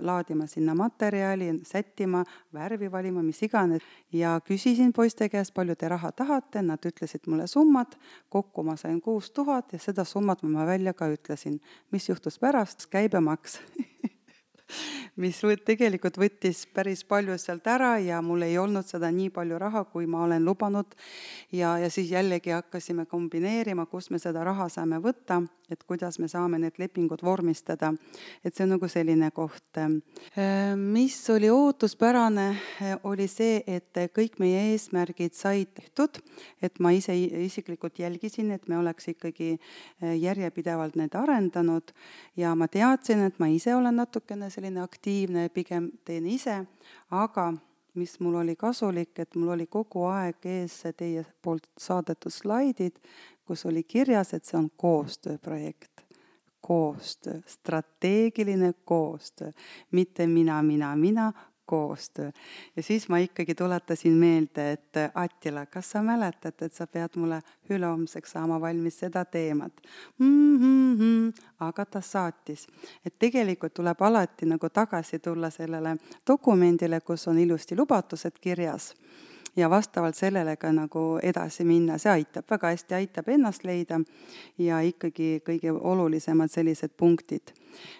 laadima 0.00 0.46
sinna 0.48 0.74
materjali, 0.74 1.50
sättima, 1.66 2.22
värvi 2.54 2.90
valima, 2.92 3.22
mis 3.22 3.42
iganes. 3.42 3.82
ja 4.12 4.36
küsisin 4.44 4.92
poiste 4.92 5.28
käest, 5.28 5.54
palju 5.54 5.74
te 5.76 5.88
raha 5.88 6.12
tahate, 6.12 6.62
nad 6.62 6.84
ütlesid 6.86 7.26
mulle 7.26 7.46
summad, 7.46 7.96
kokku 8.28 8.62
ma 8.62 8.76
sain 8.76 9.00
kuus 9.00 9.30
tuhat 9.30 9.72
ja 9.72 9.78
seda 9.78 10.04
summat 10.04 10.42
ma 10.42 10.66
välja 10.66 10.92
ka 10.92 11.08
ütlesin. 11.08 11.60
mis 11.90 12.08
juhtus 12.08 12.38
pärast, 12.38 12.86
käibemaks 12.90 13.60
mis 15.16 15.40
tegelikult 15.64 16.18
võttis 16.20 16.64
päris 16.74 17.04
palju 17.04 17.36
sealt 17.38 17.66
ära 17.66 17.96
ja 17.98 18.20
mul 18.22 18.42
ei 18.46 18.58
olnud 18.58 18.86
seda 18.86 19.10
nii 19.14 19.30
palju 19.34 19.58
raha, 19.58 19.84
kui 19.84 20.06
ma 20.06 20.24
olen 20.24 20.44
lubanud. 20.44 20.94
ja, 21.52 21.78
ja 21.78 21.90
siis 21.90 22.10
jällegi 22.10 22.50
hakkasime 22.50 23.06
kombineerima, 23.06 23.86
kust 23.86 24.10
me 24.10 24.18
seda 24.18 24.44
raha 24.44 24.68
saame 24.68 25.00
võtta, 25.02 25.42
et 25.70 25.82
kuidas 25.86 26.18
me 26.18 26.28
saame 26.28 26.58
need 26.58 26.78
lepingud 26.78 27.22
vormistada. 27.22 27.92
et 28.44 28.54
see 28.54 28.64
on 28.64 28.74
nagu 28.74 28.88
selline 28.88 29.30
koht. 29.30 29.76
Äh, 29.78 30.76
mis 30.76 31.18
oli 31.30 31.50
ootuspärane, 31.50 32.48
äh, 32.82 32.96
oli 33.04 33.28
see, 33.28 33.62
et 33.66 33.96
kõik 34.16 34.38
meie 34.42 34.72
eesmärgid 34.72 35.34
said 35.34 35.74
tehtud, 35.74 36.20
et 36.62 36.78
ma 36.80 36.92
ise 36.96 37.14
isiklikult 37.14 37.98
jälgisin, 37.98 38.50
et 38.50 38.68
me 38.68 38.78
oleks 38.78 39.08
ikkagi 39.14 39.52
äh, 39.56 40.16
järjepidevalt 40.18 40.96
need 40.96 41.14
arendanud 41.14 41.94
ja 42.36 42.54
ma 42.54 42.68
teadsin, 42.68 43.24
et 43.26 43.38
ma 43.38 43.50
ise 43.50 43.74
olen 43.74 44.00
natukene 44.00 44.50
selline 44.60 44.82
aktiivne 44.84 45.48
pigem 45.48 45.86
teen 46.04 46.26
ise, 46.28 46.58
aga 47.16 47.46
mis 47.96 48.18
mul 48.20 48.34
oli 48.42 48.56
kasulik, 48.60 49.16
et 49.18 49.34
mul 49.34 49.54
oli 49.54 49.64
kogu 49.66 50.04
aeg 50.04 50.44
ees 50.44 50.74
teie 50.98 51.22
poolt 51.40 51.70
saadetud 51.80 52.32
slaidid, 52.32 52.98
kus 53.46 53.64
oli 53.64 53.82
kirjas, 53.88 54.34
et 54.36 54.44
see 54.44 54.58
on 54.60 54.68
koostööprojekt. 54.76 56.04
koostöö, 56.60 57.40
strateegiline 57.46 58.74
koostöö, 58.84 59.50
mitte 59.90 60.26
mina, 60.26 60.62
mina, 60.62 60.96
mina, 60.96 61.32
koostöö. 61.70 62.30
ja 62.76 62.82
siis 62.82 63.08
ma 63.08 63.18
ikkagi 63.22 63.54
tuletasin 63.54 64.12
meelde, 64.12 64.72
et 64.72 64.98
Attila, 65.14 65.66
kas 65.66 65.90
sa 65.90 66.02
mäletad, 66.02 66.58
et 66.66 66.74
sa 66.74 66.86
pead 66.86 67.14
mulle 67.16 67.42
ülehomseks 67.70 68.32
saama 68.34 68.60
valmis 68.60 68.98
seda 68.98 69.24
teemat 69.24 69.72
mm? 70.18 70.58
-hmm, 70.58 71.42
aga 71.60 71.84
ta 71.86 72.00
saatis. 72.00 72.66
et 73.06 73.14
tegelikult 73.18 73.74
tuleb 73.74 74.02
alati 74.02 74.46
nagu 74.46 74.68
tagasi 74.68 75.18
tulla 75.18 75.50
sellele 75.50 75.96
dokumendile, 76.26 77.00
kus 77.00 77.28
on 77.28 77.38
ilusti 77.38 77.76
lubatused 77.76 78.40
kirjas 78.40 78.94
ja 79.56 79.70
vastavalt 79.70 80.14
sellele 80.14 80.56
ka 80.56 80.72
nagu 80.72 81.18
edasi 81.22 81.64
minna, 81.64 81.98
see 81.98 82.12
aitab, 82.12 82.46
väga 82.50 82.72
hästi 82.72 82.94
aitab 82.94 83.28
ennast 83.28 83.64
leida 83.64 84.00
ja 84.58 84.80
ikkagi 84.80 85.40
kõige 85.46 85.72
olulisemad 85.72 86.50
sellised 86.50 86.96
punktid. 86.96 87.52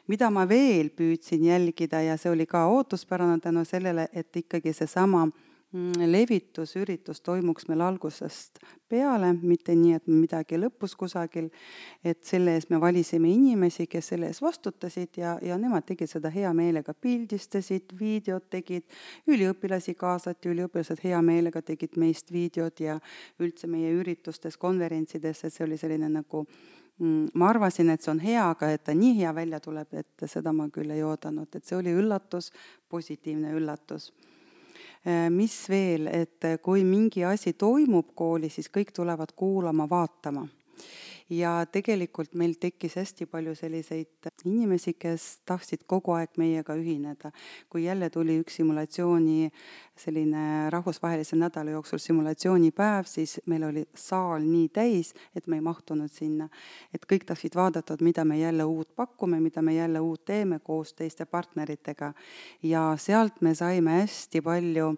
mida 0.06 0.30
ma 0.30 0.48
veel 0.48 0.90
püüdsin 0.90 1.44
jälgida 1.44 2.00
ja 2.02 2.16
see 2.16 2.30
oli 2.30 2.46
ka 2.46 2.66
ootuspärane 2.66 3.38
tänu 3.40 3.64
sellele, 3.64 4.08
et 4.12 4.36
ikkagi 4.36 4.72
seesama 4.72 5.28
levitusüritus 5.72 7.20
toimuks 7.20 7.68
meil 7.68 7.80
algusest 7.86 8.58
peale, 8.90 9.28
mitte 9.38 9.74
nii, 9.78 9.92
et 10.00 10.08
midagi 10.10 10.58
lõppus 10.58 10.96
kusagil, 10.98 11.46
et 12.02 12.24
selle 12.26 12.56
eest 12.58 12.72
me 12.72 12.80
valisime 12.82 13.30
inimesi, 13.30 13.86
kes 13.86 14.10
selle 14.10 14.26
eest 14.26 14.42
vastutasid 14.42 15.20
ja, 15.20 15.36
ja 15.42 15.58
nemad 15.62 15.86
tegid 15.86 16.10
seda 16.10 16.32
hea 16.34 16.50
meelega, 16.58 16.94
pildistasid, 16.94 17.94
videot 18.00 18.48
tegid, 18.50 18.88
üliõpilasi 19.30 19.94
kaasati, 19.94 20.50
üliõpilased 20.50 21.04
hea 21.04 21.22
meelega 21.22 21.62
tegid 21.62 21.94
meist 22.02 22.34
videod 22.34 22.82
ja 22.82 22.98
üldse 23.38 23.70
meie 23.70 23.94
üritustes, 23.94 24.58
konverentsides, 24.58 25.44
et 25.44 25.54
see 25.54 25.68
oli 25.68 25.78
selline 25.78 26.10
nagu 26.10 26.42
mm, 26.98 27.30
ma 27.38 27.52
arvasin, 27.54 27.94
et 27.94 28.02
see 28.02 28.10
on 28.16 28.24
hea, 28.26 28.42
aga 28.56 28.72
et 28.74 28.82
ta 28.90 28.96
nii 28.96 29.20
hea 29.22 29.30
välja 29.38 29.62
tuleb, 29.62 29.94
et 30.02 30.26
seda 30.26 30.50
ma 30.50 30.66
küll 30.74 30.90
ei 30.90 31.06
oodanud, 31.06 31.46
et 31.54 31.62
see 31.62 31.78
oli 31.78 31.94
üllatus, 31.94 32.50
positiivne 32.90 33.54
üllatus 33.54 34.10
mis 35.30 35.54
veel, 35.68 36.06
et 36.12 36.44
äh, 36.44 36.58
kui 36.60 36.84
mingi 36.84 37.24
asi 37.24 37.54
toimub 37.56 38.10
koolis, 38.14 38.58
siis 38.58 38.68
kõik 38.68 38.92
tulevad 38.92 39.32
kuulama, 39.36 39.88
vaatama 39.88 40.46
ja 41.30 41.52
tegelikult 41.72 42.34
meil 42.34 42.56
tekkis 42.60 42.96
hästi 42.98 43.26
palju 43.30 43.54
selliseid 43.54 44.30
inimesi, 44.44 44.94
kes 44.98 45.26
tahtsid 45.46 45.84
kogu 45.86 46.14
aeg 46.16 46.34
meiega 46.40 46.74
ühineda. 46.74 47.30
kui 47.68 47.84
jälle 47.84 48.10
tuli 48.10 48.40
üks 48.42 48.56
simulatsiooni 48.56 49.50
selline 49.96 50.70
rahvusvahelise 50.70 51.36
nädala 51.36 51.70
jooksul 51.70 51.98
simulatsioonipäev, 51.98 53.04
siis 53.04 53.40
meil 53.46 53.64
oli 53.68 53.84
saal 53.94 54.42
nii 54.42 54.68
täis, 54.68 55.14
et 55.36 55.46
me 55.46 55.56
ei 55.56 55.60
mahtunud 55.60 56.10
sinna. 56.10 56.48
et 56.94 57.06
kõik 57.06 57.24
tahtsid 57.26 57.54
vaadata, 57.54 57.94
et 57.94 58.00
mida 58.00 58.24
me 58.24 58.38
jälle 58.38 58.64
uut 58.64 58.96
pakume, 58.96 59.40
mida 59.40 59.62
me 59.62 59.74
jälle 59.74 60.00
uut 60.00 60.24
teeme 60.24 60.58
koos 60.58 60.94
teiste 60.94 61.24
partneritega. 61.26 62.12
ja 62.62 62.94
sealt 62.98 63.40
me 63.40 63.54
saime 63.54 63.90
hästi 64.02 64.40
palju 64.40 64.94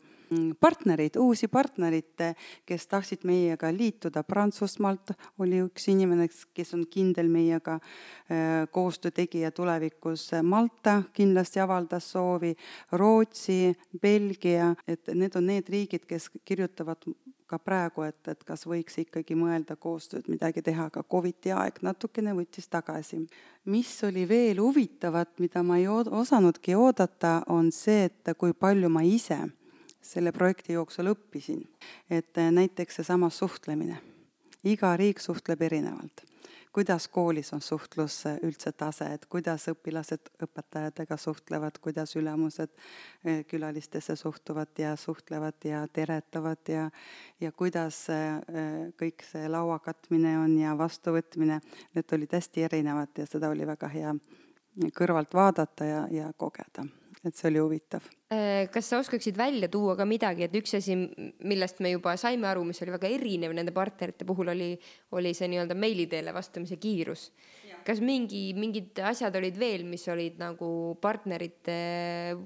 partnereid, 0.61 1.17
uusi 1.21 1.49
partnereid, 1.49 2.23
kes 2.67 2.87
tahtsid 2.91 3.27
meiega 3.29 3.71
liituda. 3.75 4.23
Prantsusmaalt 4.27 5.15
oli 5.43 5.62
üks 5.65 5.89
inimene, 5.93 6.29
kes 6.55 6.75
on 6.77 6.87
kindel 6.91 7.31
meiega 7.33 7.79
äh, 7.79 8.69
koostöö 8.71 9.15
tegija 9.15 9.51
tulevikus. 9.51 10.31
Malta 10.43 11.03
kindlasti 11.12 11.61
avaldas 11.61 12.11
soovi, 12.12 12.55
Rootsi, 12.93 13.77
Belgia, 14.03 14.75
et 14.89 15.12
need 15.15 15.37
on 15.37 15.49
need 15.51 15.69
riigid, 15.73 16.07
kes 16.09 16.31
kirjutavad 16.45 17.07
ka 17.53 17.59
praegu, 17.61 18.07
et, 18.09 18.21
et 18.33 18.45
kas 18.49 18.65
võiks 18.65 18.97
ikkagi 19.03 19.37
mõelda 19.37 19.77
koostööd 19.81 20.31
midagi 20.33 20.62
teha, 20.65 20.89
aga 20.89 21.05
Covidi 21.05 21.53
aeg 21.53 21.83
natukene 21.85 22.33
võttis 22.39 22.71
tagasi. 22.73 23.27
mis 23.65 23.91
oli 24.09 24.25
veel 24.29 24.61
huvitavat, 24.61 25.37
mida 25.39 25.62
ma 25.62 25.77
ei 25.79 25.89
osanudki 25.89 26.75
oodata, 26.75 27.43
on 27.53 27.69
see, 27.73 28.09
et 28.09 28.33
kui 28.39 28.57
palju 28.57 28.89
ma 28.89 29.05
ise 29.05 29.43
selle 30.03 30.33
projekti 30.33 30.77
jooksul 30.77 31.13
õppisin, 31.13 31.63
et 32.11 32.39
äh, 32.39 32.51
näiteks 32.53 33.01
seesama 33.01 33.31
suhtlemine. 33.31 34.01
iga 34.65 34.97
riik 34.97 35.21
suhtleb 35.21 35.63
erinevalt. 35.63 36.23
kuidas 36.73 37.09
koolis 37.09 37.53
on 37.53 37.61
suhtlus 37.61 38.27
äh, 38.27 38.39
üldse 38.43 38.73
tase, 38.73 39.05
et 39.15 39.27
kuidas 39.27 39.69
õpilased 39.69 40.31
õpetajatega 40.43 41.17
suhtlevad, 41.17 41.79
kuidas 41.81 42.17
ülemused 42.17 42.71
äh, 43.27 43.45
külalistesse 43.47 44.17
suhtuvad 44.17 44.79
ja 44.79 44.97
suhtlevad 44.97 45.65
ja 45.65 45.87
teretavad 45.89 46.69
ja 46.69 46.91
ja 47.41 47.53
kuidas 47.53 48.07
kõik 48.99 49.23
see 49.31 49.49
laua 49.49 49.79
katmine 49.79 50.39
on 50.39 50.59
ja 50.59 50.79
vastuvõtmine, 50.79 51.61
need 51.95 52.13
olid 52.13 52.33
hästi 52.33 52.63
erinevad 52.63 53.19
ja 53.19 53.27
seda 53.27 53.51
oli 53.51 53.67
väga 53.67 53.89
hea 53.89 54.15
kõrvalt 54.99 55.35
vaadata 55.35 55.85
ja, 55.85 56.03
ja 56.11 56.33
kogeda 56.37 56.87
et 57.23 57.38
see 57.38 57.49
oli 57.52 57.61
huvitav. 57.62 58.07
Äh, 58.33 58.67
kas 58.73 58.88
sa 58.91 58.99
oskaksid 59.02 59.37
välja 59.38 59.69
tuua 59.71 59.95
ka 59.99 60.07
midagi, 60.09 60.47
et 60.47 60.55
üks 60.59 60.75
asi, 60.79 60.97
millest 61.47 61.83
me 61.85 61.95
juba 61.95 62.17
saime 62.21 62.49
aru, 62.50 62.64
mis 62.67 62.83
oli 62.83 62.95
väga 62.97 63.11
erinev 63.14 63.55
nende 63.55 63.75
partnerite 63.75 64.26
puhul, 64.29 64.50
oli, 64.55 64.71
oli 65.19 65.35
see 65.37 65.50
nii-öelda 65.52 65.76
meili 65.79 66.09
teele 66.11 66.35
vastamise 66.35 66.81
kiirus. 66.83 67.31
kas 67.83 67.99
mingi, 67.99 68.52
mingid 68.55 69.00
asjad 69.02 69.35
olid 69.35 69.57
veel, 69.59 69.83
mis 69.91 70.05
olid 70.07 70.37
nagu 70.38 70.67
partnerite 71.02 71.75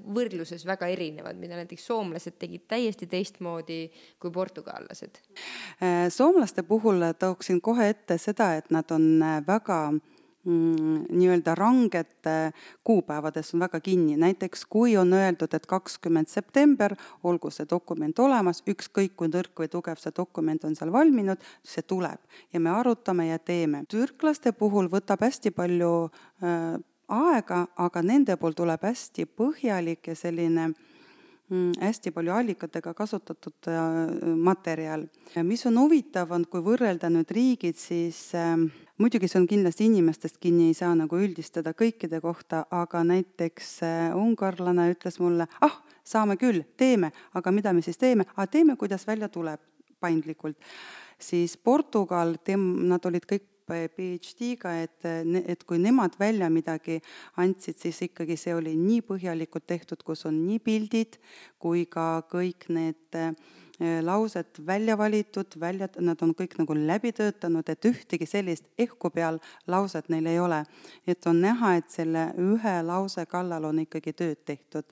võrdluses 0.09 0.63
väga 0.65 0.87
erinevad, 0.89 1.37
mida 1.37 1.59
näiteks 1.59 1.85
soomlased 1.91 2.39
tegid 2.41 2.63
täiesti 2.65 3.05
teistmoodi 3.05 3.83
kui 4.17 4.33
portugallased? 4.33 5.21
Äh, 5.77 6.07
soomlaste 6.09 6.65
puhul 6.65 7.05
tooksin 7.19 7.61
kohe 7.61 7.89
ette 7.93 8.17
seda, 8.17 8.55
et 8.57 8.73
nad 8.73 8.89
on 8.93 9.21
väga 9.45 9.81
nii-öelda 10.45 11.55
rangete 11.55 12.51
kuupäevades 12.83 13.53
on 13.53 13.59
väga 13.59 13.79
kinni, 13.79 14.17
näiteks 14.17 14.65
kui 14.65 14.97
on 14.97 15.13
öeldud, 15.13 15.53
et 15.53 15.65
kakskümmend 15.65 16.27
september, 16.31 16.95
olgu 17.23 17.51
see 17.51 17.67
dokument 17.69 18.19
olemas, 18.19 18.63
ükskõik 18.67 19.15
kui 19.19 19.31
nõrk 19.31 19.59
või 19.59 19.71
tugev 19.71 19.99
see 19.99 20.13
dokument 20.15 20.63
on 20.63 20.75
seal 20.75 20.91
valminud, 20.93 21.41
see 21.63 21.83
tuleb 21.83 22.21
ja 22.53 22.59
me 22.59 22.69
arutame 22.69 23.27
ja 23.27 23.39
teeme. 23.39 23.83
türklaste 23.89 24.51
puhul 24.51 24.87
võtab 24.91 25.25
hästi 25.25 25.51
palju 25.51 25.93
äh, 26.07 26.77
aega, 27.07 27.65
aga 27.75 28.03
nende 28.03 28.37
poolt 28.37 28.57
tuleb 28.61 28.83
hästi 28.83 29.25
põhjalik 29.25 30.07
ja 30.07 30.15
selline 30.15 30.67
mm, 30.67 30.96
hästi 31.79 32.11
palju 32.11 32.33
allikatega 32.35 32.93
kasutatud 32.93 33.69
äh, 33.71 34.35
materjal. 34.35 35.05
mis 35.43 35.65
on 35.65 35.79
huvitav, 35.79 36.31
on, 36.35 36.45
kui 36.45 36.61
võrrelda 36.63 37.09
nüüd 37.09 37.31
riigid, 37.31 37.77
siis 37.79 38.19
äh, 38.35 38.57
muidugi 38.99 39.29
see 39.31 39.39
on 39.39 39.47
kindlasti 39.47 39.87
inimestest 39.87 40.41
kinni, 40.43 40.67
ei 40.71 40.77
saa 40.77 40.93
nagu 40.95 41.15
üldistada 41.15 41.71
kõikide 41.77 42.19
kohta, 42.21 42.65
aga 42.71 43.03
näiteks 43.07 43.71
äh, 43.87 44.15
ungarlane 44.17 44.89
ütles 44.91 45.21
mulle, 45.23 45.47
ah, 45.63 45.79
saame 46.03 46.35
küll, 46.37 46.65
teeme, 46.77 47.13
aga 47.33 47.51
mida 47.55 47.73
me 47.73 47.83
siis 47.85 47.97
teeme, 47.97 48.27
teeme, 48.51 48.75
kuidas 48.75 49.07
välja 49.07 49.29
tuleb, 49.29 49.61
paindlikult. 49.99 50.57
siis 51.19 51.57
Portugal, 51.57 52.35
tem-, 52.43 52.87
nad 52.89 53.05
olid 53.05 53.23
kõik 53.25 53.47
PhD-ga, 53.67 54.73
et, 54.85 55.05
et 55.43 55.63
kui 55.67 55.79
nemad 55.81 56.15
välja 56.19 56.49
midagi 56.53 56.99
andsid, 57.41 57.77
siis 57.81 58.01
ikkagi 58.07 58.37
see 58.39 58.55
oli 58.55 58.75
nii 58.79 59.03
põhjalikult 59.07 59.67
tehtud, 59.67 60.03
kus 60.07 60.25
on 60.29 60.39
nii 60.45 60.59
pildid 60.63 61.19
kui 61.59 61.85
ka 61.91 62.23
kõik 62.31 62.69
need 62.73 63.17
äh, 63.19 63.33
laused 64.01 64.57
välja 64.65 64.97
valitud, 64.97 65.53
välja, 65.59 65.87
nad 66.01 66.21
on 66.25 66.33
kõik 66.33 66.55
nagu 66.57 66.73
läbi 66.73 67.11
töötanud, 67.13 67.69
et 67.69 67.85
ühtegi 67.85 68.25
sellist 68.25 68.65
ehku 68.77 69.11
peal 69.13 69.37
lauset 69.67 70.09
neil 70.09 70.25
ei 70.25 70.39
ole. 70.39 70.63
et 71.07 71.27
on 71.27 71.41
näha, 71.41 71.75
et 71.75 71.89
selle 71.89 72.31
ühe 72.37 72.75
lause 72.83 73.25
kallal 73.25 73.69
on 73.69 73.79
ikkagi 73.85 74.13
tööd 74.13 74.45
tehtud 74.45 74.89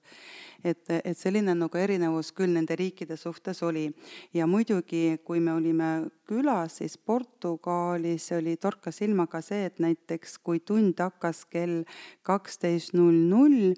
et, 0.65 0.89
et 0.89 1.18
selline 1.18 1.54
nagu 1.58 1.80
erinevus 1.80 2.32
küll 2.36 2.54
nende 2.56 2.75
riikide 2.80 3.18
suhtes 3.20 3.62
oli. 3.65 3.88
ja 4.34 4.48
muidugi, 4.48 5.20
kui 5.24 5.39
me 5.39 5.54
olime 5.54 5.89
külas, 6.27 6.80
siis 6.80 6.98
Portugalis 6.98 8.32
oli, 8.36 8.58
torkas 8.58 9.01
silma 9.01 9.27
ka 9.32 9.42
see, 9.46 9.65
et 9.70 9.82
näiteks 9.84 10.39
kui 10.44 10.60
tund 10.60 11.00
hakkas 11.00 11.46
kell 11.50 11.84
kaksteist 12.25 12.96
null 12.98 13.22
null, 13.30 13.75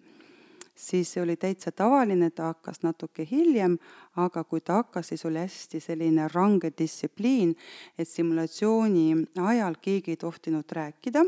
siis 0.77 1.09
see 1.13 1.23
oli 1.23 1.35
täitsa 1.35 1.71
tavaline, 1.71 2.29
ta 2.29 2.51
hakkas 2.51 2.83
natuke 2.85 3.25
hiljem, 3.31 3.77
aga 4.15 4.43
kui 4.43 4.61
ta 4.61 4.81
hakkas, 4.81 5.09
siis 5.11 5.25
oli 5.25 5.41
hästi 5.41 5.81
selline 5.81 6.29
range 6.33 6.71
distsipliin, 6.77 7.55
et 7.97 8.07
simulatsiooni 8.07 9.25
ajal 9.41 9.75
keegi 9.81 10.13
ei 10.13 10.21
tohtinud 10.21 10.71
rääkida 10.71 11.25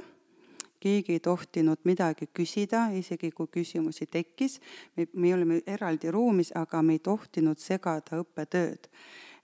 keegi 0.79 1.18
ei 1.18 1.20
tohtinud 1.20 1.82
midagi 1.84 2.29
küsida, 2.32 2.86
isegi 2.96 3.32
kui 3.36 3.48
küsimusi 3.51 4.06
tekkis. 4.08 4.62
me, 4.96 5.08
me 5.13 5.34
olime 5.36 5.62
eraldi 5.68 6.12
ruumis, 6.12 6.53
aga 6.56 6.82
me 6.82 6.96
ei 6.96 7.00
tohtinud 7.00 7.60
segada 7.60 8.22
õppetööd. 8.24 8.88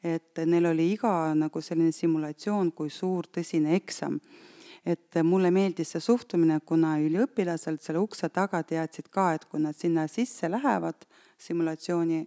et 0.04 0.38
neil 0.46 0.66
oli 0.70 0.92
iga 0.94 1.34
nagu 1.36 1.62
selline 1.62 1.92
simulatsioon 1.92 2.72
kui 2.72 2.90
suur 2.90 3.26
tõsine 3.26 3.74
eksam 3.76 4.20
et 4.86 5.18
mulle 5.24 5.52
meeldis 5.52 5.96
see 5.96 6.04
suhtumine, 6.04 6.60
kuna 6.66 6.96
üliõpilased 7.02 7.82
selle 7.82 8.04
ukse 8.04 8.30
taga 8.30 8.62
teadsid 8.64 9.10
ka, 9.10 9.32
et 9.34 9.46
kui 9.50 9.62
nad 9.64 9.78
sinna 9.78 10.06
sisse 10.12 10.50
lähevad, 10.52 11.08
simulatsiooni 11.42 12.22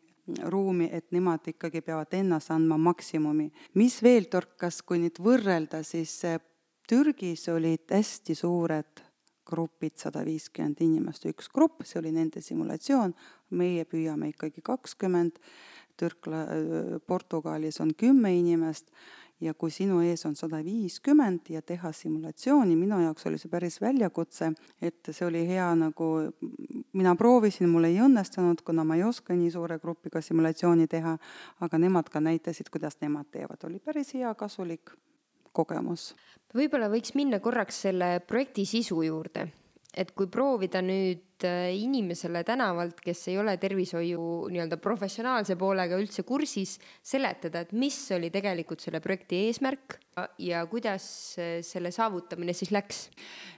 ruumi, 0.52 0.88
et 0.92 1.12
nemad 1.14 1.46
ikkagi 1.48 1.80
peavad 1.86 2.12
ennast 2.18 2.50
andma 2.52 2.76
maksimumi. 2.76 3.50
mis 3.74 4.02
veel 4.02 4.28
torkas, 4.30 4.82
kui 4.82 4.98
nüüd 4.98 5.20
võrrelda, 5.22 5.82
siis 5.82 6.20
Türgis 6.88 7.48
olid 7.48 7.90
hästi 7.92 8.34
suured 8.34 9.04
grupid, 9.48 9.96
sada 9.96 10.24
viiskümmend 10.24 10.80
inimest, 10.84 11.24
üks 11.30 11.48
grupp, 11.52 11.84
see 11.88 12.00
oli 12.00 12.12
nende 12.12 12.42
simulatsioon, 12.44 13.14
meie 13.56 13.84
püüame 13.88 14.32
ikkagi 14.34 14.64
kakskümmend, 14.64 15.38
Türkla, 15.98 16.44
Portugalis 17.06 17.80
on 17.82 17.90
kümme 17.98 18.30
inimest 18.38 18.92
ja 19.40 19.54
kui 19.54 19.70
sinu 19.70 20.00
ees 20.02 20.24
on 20.26 20.34
sada 20.36 20.60
viiskümmend 20.64 21.50
ja 21.52 21.62
teha 21.62 21.92
simulatsiooni, 21.94 22.74
minu 22.76 22.98
jaoks 23.02 23.26
oli 23.30 23.38
see 23.38 23.50
päris 23.52 23.78
väljakutse, 23.80 24.50
et 24.82 25.10
see 25.10 25.26
oli 25.26 25.44
hea 25.48 25.68
nagu, 25.78 26.08
mina 26.98 27.14
proovisin, 27.18 27.68
mul 27.70 27.88
ei 27.88 28.00
õnnestunud, 28.02 28.64
kuna 28.66 28.84
ma 28.84 28.98
ei 28.98 29.04
oska 29.06 29.36
nii 29.36 29.52
suure 29.54 29.78
grupiga 29.82 30.22
simulatsiooni 30.24 30.88
teha, 30.90 31.16
aga 31.64 31.78
nemad 31.78 32.10
ka 32.10 32.22
näitasid, 32.24 32.72
kuidas 32.74 32.98
nemad 33.04 33.30
teevad, 33.30 33.62
oli 33.68 33.78
päris 33.78 34.14
hea, 34.18 34.34
kasulik 34.34 34.94
kogemus. 35.52 36.12
võib-olla 36.54 36.90
võiks 36.90 37.14
minna 37.14 37.40
korraks 37.40 37.82
selle 37.86 38.18
projekti 38.26 38.66
sisu 38.66 39.02
juurde, 39.06 39.48
et 39.96 40.10
kui 40.16 40.28
proovida 40.30 40.80
nüüd 40.84 41.44
äh, 41.46 41.70
inimesele 41.78 42.42
tänavalt, 42.46 43.00
kes 43.00 43.22
ei 43.32 43.38
ole 43.40 43.56
tervishoiu 43.60 44.20
nii-öelda 44.52 44.76
professionaalse 44.82 45.56
poolega 45.58 45.98
üldse 46.00 46.24
kursis, 46.28 46.76
seletada, 47.02 47.64
et 47.64 47.72
mis 47.72 47.96
oli 48.14 48.30
tegelikult 48.34 48.84
selle 48.84 49.00
projekti 49.04 49.44
eesmärk 49.48 49.98
ja 50.44 50.64
kuidas 50.70 51.08
äh, 51.40 51.58
selle 51.66 51.92
saavutamine 51.94 52.54
siis 52.56 52.72
läks? 52.74 53.06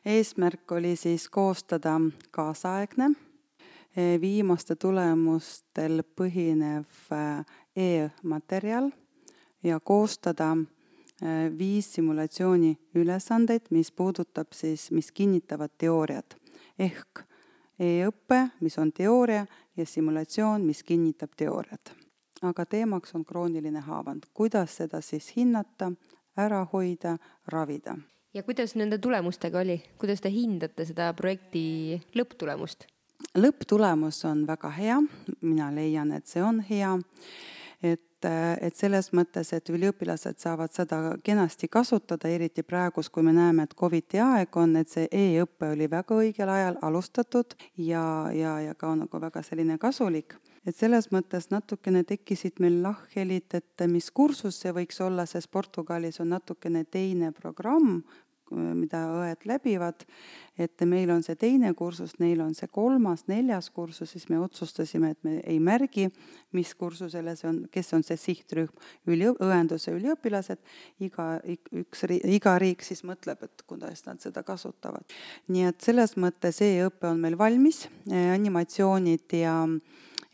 eesmärk 0.07 0.79
oli 0.79 0.95
siis 0.97 1.29
koostada 1.29 1.99
kaasaegne, 2.31 3.11
äh, 3.11 4.15
viimaste 4.23 4.79
tulemustel 4.79 6.05
põhinev 6.17 7.11
e-materjal 7.77 8.93
ja 9.67 9.81
koostada 9.81 10.55
Äh, 10.55 10.80
viis 11.59 11.95
simulatsiooni 11.95 12.79
ülesandeid, 12.95 13.69
mis 13.71 13.93
puudutab 13.93 14.55
siis, 14.57 14.91
mis 14.91 15.13
kinnitavad 15.13 15.71
teooriat 15.79 16.37
ehk 16.81 17.25
e-õpe, 17.81 18.41
mis 18.61 18.79
on 18.79 18.93
teooria 18.93 19.47
ja 19.77 19.87
simulatsioon, 19.87 20.65
mis 20.65 20.83
kinnitab 20.85 21.37
teooriat. 21.37 21.93
aga 22.43 22.65
teemaks 22.65 23.15
on 23.15 23.25
krooniline 23.25 23.81
haavand, 23.85 24.23
kuidas 24.35 24.77
seda 24.77 25.01
siis 25.05 25.37
hinnata, 25.37 25.91
ära 26.37 26.65
hoida, 26.73 27.19
ravida. 27.47 27.97
ja 28.35 28.43
kuidas 28.43 28.75
nende 28.75 28.99
tulemustega 28.99 29.59
oli, 29.59 29.83
kuidas 29.99 30.21
te 30.21 30.31
hindate 30.31 30.85
seda 30.85 31.13
projekti 31.15 32.01
lõpptulemust? 32.15 32.87
lõpptulemus 33.37 34.25
on 34.25 34.47
väga 34.47 34.71
hea, 34.71 35.01
mina 35.41 35.71
leian, 35.75 36.13
et 36.13 36.27
see 36.27 36.43
on 36.43 36.61
hea 36.71 36.97
et, 37.83 38.27
et 38.61 38.77
selles 38.77 39.11
mõttes, 39.17 39.53
et 39.57 39.71
üliõpilased 39.73 40.39
saavad 40.43 40.73
seda 40.75 40.99
kenasti 41.25 41.69
kasutada, 41.69 42.29
eriti 42.29 42.63
praegus, 42.63 43.09
kui 43.09 43.25
me 43.25 43.33
näeme, 43.33 43.65
et 43.65 43.75
Covidi 43.75 44.21
aeg 44.21 44.57
on, 44.61 44.77
et 44.77 44.93
see 44.93 45.09
e-õpe 45.11 45.73
oli 45.75 45.89
väga 45.91 46.21
õigel 46.21 46.53
ajal 46.53 46.79
alustatud 46.83 47.57
ja, 47.77 48.05
ja, 48.37 48.59
ja 48.61 48.75
ka 48.75 48.95
nagu 48.95 49.21
väga 49.21 49.43
selline 49.47 49.79
kasulik. 49.81 50.37
Et 50.69 50.77
selles 50.77 51.09
mõttes 51.09 51.49
natukene 51.49 52.03
tekkisid 52.05 52.61
meil 52.61 52.83
lahkhelid, 52.85 53.55
et 53.57 53.87
mis 53.89 54.11
kursus 54.11 54.61
see 54.61 54.75
võiks 54.77 55.01
olla, 55.01 55.25
sest 55.27 55.49
Portugalis 55.51 56.21
on 56.21 56.35
natukene 56.35 56.85
teine 56.85 57.33
programm 57.33 58.03
mida 58.51 59.03
õed 59.15 59.47
läbivad, 59.49 60.05
et 60.61 60.83
meil 60.89 61.11
on 61.15 61.23
see 61.25 61.37
teine 61.41 61.73
kursus, 61.79 62.17
neil 62.21 62.43
on 62.45 62.53
see 62.57 62.69
kolmas, 62.73 63.25
neljas 63.31 63.71
kursus, 63.75 64.11
siis 64.13 64.27
me 64.31 64.41
otsustasime, 64.43 65.13
et 65.15 65.25
me 65.27 65.37
ei 65.45 65.61
märgi, 65.63 66.09
mis 66.57 66.73
kursusele 66.75 67.37
see 67.39 67.49
on, 67.51 67.63
kes 67.73 67.93
on 67.97 68.05
see 68.07 68.19
sihtrühm, 68.21 68.71
üli-, 69.11 69.31
õenduse 69.31 69.95
üliõpilased, 69.97 70.61
iga, 71.07 71.31
üks, 71.83 72.05
iga 72.19 72.57
riik 72.61 72.85
siis 72.87 73.05
mõtleb, 73.07 73.47
et 73.47 73.67
kuidas 73.71 74.05
nad 74.09 74.21
seda 74.23 74.45
kasutavad. 74.47 75.07
nii 75.49 75.69
et 75.71 75.81
selles 75.85 76.17
mõttes 76.21 76.61
e-õpe 76.67 77.11
on 77.11 77.21
meil 77.23 77.39
valmis, 77.39 77.87
animatsioonid 78.11 79.39
ja 79.41 79.57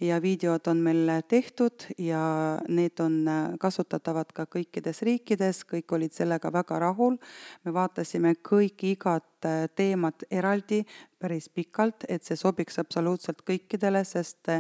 ja 0.01 0.19
videod 0.23 0.67
on 0.67 0.81
meil 0.85 1.09
tehtud 1.29 1.87
ja 1.99 2.59
need 2.69 3.01
on 3.01 3.25
kasutatavad 3.61 4.33
ka 4.37 4.45
kõikides 4.51 5.01
riikides, 5.07 5.63
kõik 5.65 5.93
olid 5.97 6.13
sellega 6.13 6.53
väga 6.53 6.79
rahul. 6.79 7.17
me 7.65 7.73
vaatasime 7.73 8.35
kõik 8.43 8.85
igat 8.85 9.49
teemat 9.75 10.25
eraldi 10.31 10.85
päris 11.19 11.49
pikalt, 11.49 12.05
et 12.09 12.23
see 12.25 12.37
sobiks 12.37 12.79
absoluutselt 12.79 13.41
kõikidele, 13.47 14.05
sest 14.05 14.51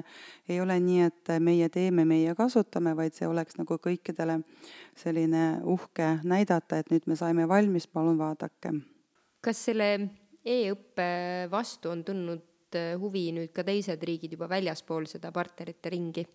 ei 0.48 0.60
ole 0.60 0.78
nii, 0.80 1.00
et 1.02 1.32
meie 1.40 1.68
teeme, 1.68 2.04
meie 2.04 2.34
kasutame, 2.34 2.96
vaid 2.96 3.14
see 3.14 3.28
oleks 3.28 3.58
nagu 3.58 3.76
kõikidele 3.76 4.40
selline 4.96 5.60
uhke 5.64 6.18
näidata, 6.24 6.78
et 6.78 6.90
nüüd 6.90 7.06
me 7.06 7.16
saime 7.16 7.48
valmis, 7.48 7.86
palun 7.86 8.18
vaadake. 8.18 8.72
kas 9.40 9.64
selle 9.68 10.08
e-õppe 10.44 11.48
vastu 11.50 11.90
on 11.90 12.04
tulnud 12.04 12.55
tunnevad 12.76 13.00
huvi 13.00 13.30
nüüd 13.32 13.52
ka 13.54 13.64
teised 13.64 14.02
riigid 14.02 14.32
juba 14.36 14.48
väljaspool 14.48 15.06
seda 15.06 15.32
partnerite 15.32 15.90
ringi? 15.90 16.26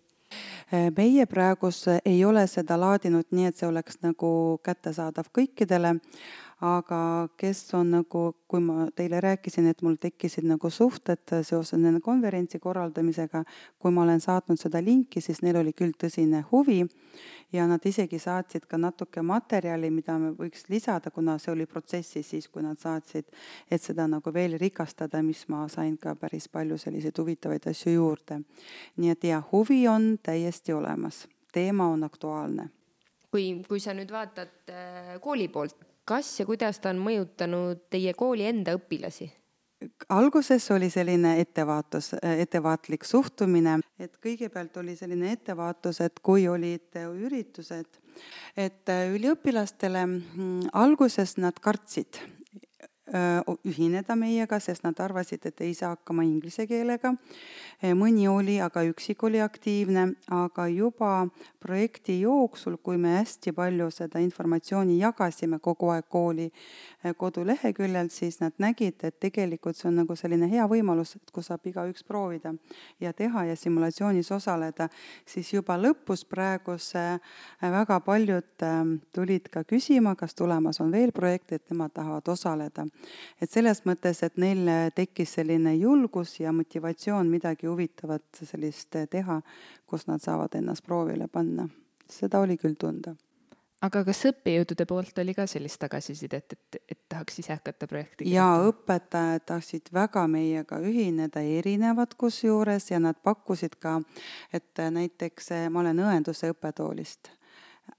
meie 0.96 1.26
praegus 1.26 1.84
ei 2.04 2.24
ole 2.24 2.46
seda 2.48 2.78
laadinud 2.80 3.26
nii, 3.30 3.50
et 3.50 3.56
see 3.56 3.68
oleks 3.68 3.98
nagu 4.00 4.58
kättesaadav 4.64 5.28
kõikidele, 5.28 5.98
aga 6.62 7.28
kes 7.36 7.60
on 7.74 7.90
nagu, 7.96 8.20
kui 8.46 8.60
ma 8.62 8.86
teile 8.94 9.18
rääkisin, 9.20 9.66
et 9.66 9.80
mul 9.82 9.96
tekkisid 10.00 10.46
nagu 10.46 10.70
suhted 10.70 11.32
seoses 11.42 11.74
nende 11.80 11.98
konverentsi 12.04 12.60
korraldamisega, 12.62 13.42
kui 13.82 13.90
ma 13.90 14.04
olen 14.04 14.20
saatnud 14.22 14.60
seda 14.60 14.78
linki, 14.84 15.20
siis 15.20 15.42
neil 15.42 15.58
oli 15.58 15.72
küll 15.74 15.96
tõsine 15.98 16.44
huvi 16.52 16.84
ja 17.52 17.66
nad 17.66 17.82
isegi 17.86 18.20
saatsid 18.22 18.68
ka 18.70 18.78
natuke 18.78 19.24
materjali, 19.26 19.90
mida 19.90 20.14
me 20.22 20.30
võiks 20.38 20.68
lisada, 20.70 21.10
kuna 21.10 21.34
see 21.42 21.50
oli 21.52 21.66
protsessis 21.66 22.30
siis, 22.30 22.46
kui 22.48 22.62
nad 22.62 22.78
saatsid, 22.78 23.26
et 23.70 23.82
seda 23.82 24.06
nagu 24.06 24.34
veel 24.34 24.54
rikastada, 24.60 25.22
mis 25.26 25.42
ma 25.50 25.64
sain 25.72 25.96
ka 25.98 26.14
päris 26.14 26.46
palju 26.48 26.78
selliseid 26.78 27.18
huvitavaid 27.18 27.66
asju 27.72 27.96
juurde. 27.96 28.38
nii 28.96 29.10
et 29.10 29.24
jah, 29.24 29.42
huvi 29.50 29.82
on 29.88 30.14
täiesti 30.22 30.72
olemas, 30.72 31.26
teema 31.52 31.90
on 31.90 32.04
aktuaalne 32.04 32.70
kui, 33.32 33.46
kui 33.68 33.80
sa 33.80 33.94
nüüd 33.96 34.12
vaatad 34.12 34.70
äh, 34.70 35.16
kooli 35.24 35.48
poolt, 35.48 35.91
kas 36.04 36.40
ja 36.40 36.46
kuidas 36.46 36.80
ta 36.80 36.90
on 36.90 37.00
mõjutanud 37.02 37.86
teie 37.90 38.14
kooli 38.14 38.48
enda 38.50 38.76
õpilasi? 38.78 39.30
alguses 40.14 40.70
oli 40.70 40.90
selline 40.90 41.32
ettevaatus, 41.40 42.12
ettevaatlik 42.22 43.02
suhtumine, 43.04 43.80
et 43.98 44.14
kõigepealt 44.22 44.76
oli 44.78 44.94
selline 44.94 45.32
ettevaatus, 45.34 45.98
et 46.04 46.20
kui 46.22 46.46
olid 46.48 47.00
üritused, 47.26 47.98
et 48.56 48.92
üliõpilastele 49.10 50.04
mm, 50.06 50.70
alguses 50.84 51.34
nad 51.42 51.58
kartsid 51.58 52.20
ühineda 53.12 54.16
meiega, 54.16 54.56
sest 54.60 54.86
nad 54.86 54.96
arvasid, 55.04 55.44
et 55.44 55.60
ei 55.60 55.74
saa 55.76 55.92
hakkama 55.92 56.24
inglise 56.24 56.66
keelega. 56.66 57.12
mõni 57.98 58.28
oli, 58.30 58.60
aga 58.62 58.84
üksik 58.86 59.22
oli 59.26 59.40
aktiivne, 59.42 60.14
aga 60.30 60.66
juba 60.68 61.28
projekti 61.60 62.20
jooksul, 62.20 62.76
kui 62.82 62.96
me 62.96 63.16
hästi 63.18 63.52
palju 63.52 63.90
seda 63.90 64.20
informatsiooni 64.22 64.98
jagasime 65.00 65.58
kogu 65.58 65.90
aeg 65.90 66.06
kooli 66.08 66.50
koduleheküljel, 67.16 68.08
siis 68.08 68.40
nad 68.40 68.52
nägid, 68.58 69.02
et 69.02 69.18
tegelikult 69.20 69.76
see 69.76 69.88
on 69.90 69.98
nagu 70.02 70.16
selline 70.16 70.48
hea 70.48 70.64
võimalus, 70.70 71.16
et 71.16 71.34
kus 71.34 71.50
saab 71.50 71.66
igaüks 71.66 72.06
proovida 72.06 72.54
ja 73.00 73.12
teha 73.12 73.44
ja 73.50 73.56
simulatsioonis 73.56 74.30
osaleda, 74.32 74.88
siis 75.26 75.52
juba 75.52 75.76
lõpus 75.76 76.24
praegu 76.24 76.78
see 76.78 77.18
väga 77.60 78.00
paljud 78.00 78.66
tulid 79.12 79.50
ka 79.52 79.66
küsima, 79.68 80.14
kas 80.16 80.34
tulemas 80.38 80.80
on 80.80 80.92
veel 80.92 81.12
projekte, 81.12 81.58
et 81.58 81.70
nemad 81.74 81.92
tahavad 81.92 82.28
osaleda 82.28 82.86
et 83.40 83.50
selles 83.50 83.82
mõttes, 83.88 84.22
et 84.22 84.36
neil 84.36 84.68
tekkis 84.94 85.38
selline 85.38 85.74
julgus 85.76 86.38
ja 86.40 86.52
motivatsioon 86.52 87.30
midagi 87.30 87.66
huvitavat 87.66 88.44
sellist 88.44 88.96
teha, 89.10 89.40
kus 89.86 90.06
nad 90.06 90.22
saavad 90.22 90.54
ennast 90.58 90.84
proovile 90.84 91.28
panna. 91.28 91.68
seda 92.12 92.40
oli 92.40 92.58
küll 92.60 92.74
tunda. 92.76 93.14
Aga 93.82 94.04
kas 94.06 94.20
õppejõudude 94.28 94.84
poolt 94.86 95.16
oli 95.18 95.32
ka 95.34 95.42
sellist 95.50 95.80
tagasisidet, 95.82 96.54
et, 96.54 96.76
et 96.92 96.98
tahaks 97.10 97.40
ise 97.42 97.50
hakata 97.56 97.88
projekti 97.90 98.28
jaa, 98.30 98.60
õpetajad 98.68 99.42
tahtsid 99.48 99.90
väga 99.94 100.22
meiega 100.30 100.78
ühineda, 100.78 101.42
erinevad 101.42 102.14
kusjuures, 102.18 102.90
ja 102.92 103.00
nad 103.02 103.18
pakkusid 103.24 103.74
ka, 103.82 103.96
et 104.54 104.78
näiteks 104.78 105.50
ma 105.74 105.82
olen 105.82 105.98
õenduse 106.04 106.52
õppetoolist 106.54 107.32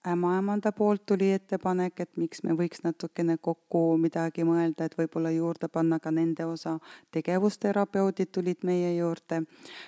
ämmaemanda 0.07 0.71
poolt 0.71 1.05
tuli 1.05 1.31
ettepanek, 1.31 1.99
et 1.99 2.17
miks 2.17 2.43
me 2.43 2.55
võiks 2.57 2.83
natukene 2.83 3.37
kokku 3.41 3.97
midagi 4.01 4.43
mõelda, 4.47 4.87
et 4.87 4.97
võib-olla 4.99 5.31
juurde 5.31 5.69
panna 5.71 5.99
ka 5.99 6.11
nende 6.11 6.45
osa. 6.45 6.77
tegevusterapeudid 7.11 8.31
tulid 8.31 8.63
meie 8.63 8.95
juurde, 8.97 9.43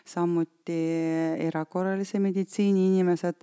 samuti 0.05 0.79
erakorralise 1.47 2.19
meditsiini 2.19 2.87
inimesed. 2.87 3.35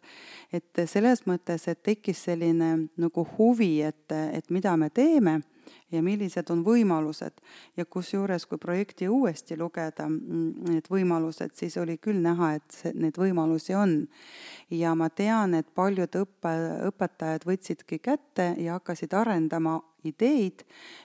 et 0.52 0.84
selles 0.86 1.26
mõttes, 1.26 1.68
et 1.68 1.82
tekkis 1.82 2.24
selline 2.24 2.88
nagu 2.96 3.26
huvi, 3.38 3.82
et, 3.82 4.12
et 4.12 4.50
mida 4.50 4.76
me 4.76 4.90
teeme 4.90 5.40
ja 5.92 6.02
millised 6.02 6.50
on 6.50 6.62
võimalused. 6.64 7.40
ja 7.76 7.84
kusjuures, 7.84 8.46
kui 8.46 8.58
projekti 8.58 9.08
uuesti 9.08 9.56
lugeda, 9.58 10.08
mm, 10.08 10.68
need 10.68 10.88
võimalused, 10.90 11.54
siis 11.54 11.76
oli 11.76 11.98
küll 11.98 12.22
näha, 12.22 12.54
et 12.54 12.94
neid 12.94 13.18
võimalusi 13.18 13.74
on. 13.74 14.08
ja 14.70 14.94
ma 14.94 15.08
tean, 15.10 15.54
et 15.54 15.68
paljud 15.74 16.20
õppe, 16.22 16.54
õpetajad 16.88 17.46
võtsidki 17.46 17.98
kätte 17.98 18.54
ja 18.58 18.78
hakkasid 18.78 19.12
arendama 19.12 19.80
ideid, 20.04 20.64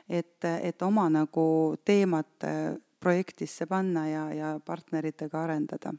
et, 0.09 0.43
et 0.43 0.81
oma 0.81 1.09
nagu 1.09 1.75
teemat 1.85 2.43
äh, 2.43 2.75
projektisse 2.99 3.65
panna 3.65 4.07
ja, 4.07 4.27
ja 4.33 4.59
partneritega 4.65 5.43
arendada. 5.43 5.93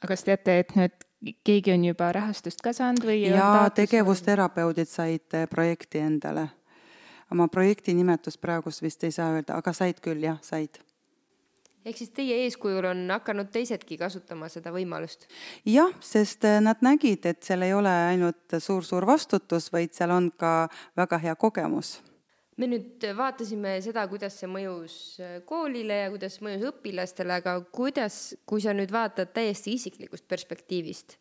aga 0.00 0.12
kas 0.14 0.24
teate, 0.24 0.58
et 0.58 0.76
nüüd 0.76 1.06
keegi 1.44 1.74
on 1.74 1.84
juba 1.84 2.12
rahastust 2.16 2.62
ka 2.64 2.72
saanud 2.72 3.04
või? 3.04 3.24
jaa, 3.26 3.68
tegevusterapeudid 3.76 4.88
said 4.88 5.36
äh, 5.36 5.48
projekti 5.50 6.04
endale 6.04 6.48
oma 7.30 7.48
projekti 7.48 7.94
nimetust 7.94 8.40
praegust 8.40 8.82
vist 8.82 9.04
ei 9.04 9.14
saa 9.14 9.32
öelda, 9.34 9.56
aga 9.56 9.72
said 9.76 10.00
küll, 10.04 10.22
jah, 10.24 10.38
said 10.42 10.80
ehk 11.84 11.96
siis 11.96 12.12
teie 12.12 12.42
eeskujul 12.44 12.84
on 12.90 13.06
hakanud 13.10 13.48
teisedki 13.54 13.96
kasutama 14.00 14.50
seda 14.52 14.72
võimalust? 14.74 15.26
jah, 15.68 15.92
sest 16.04 16.44
äh, 16.48 16.60
nad 16.64 16.82
nägid, 16.84 17.26
et 17.26 17.42
seal 17.46 17.64
ei 17.64 17.74
ole 17.76 17.92
ainult 18.10 18.58
suur-suur 18.58 19.06
vastutus, 19.08 19.70
vaid 19.72 19.94
seal 19.96 20.12
on 20.14 20.30
ka 20.36 20.68
väga 20.98 21.20
hea 21.24 21.36
kogemus. 21.40 21.98
me 22.60 22.68
nüüd 22.68 23.06
vaatasime 23.16 23.78
seda, 23.84 24.04
kuidas 24.12 24.36
see 24.40 24.50
mõjus 24.50 24.94
äh, 25.24 25.38
koolile 25.48 26.02
ja 26.02 26.12
kuidas 26.12 26.40
mõjus 26.44 26.68
õpilastele, 26.74 27.40
aga 27.40 27.56
kuidas, 27.72 28.20
kui 28.44 28.60
sa 28.60 28.76
nüüd 28.76 28.92
vaatad 28.92 29.32
täiesti 29.36 29.74
isiklikust 29.78 30.28
perspektiivist 30.28 31.16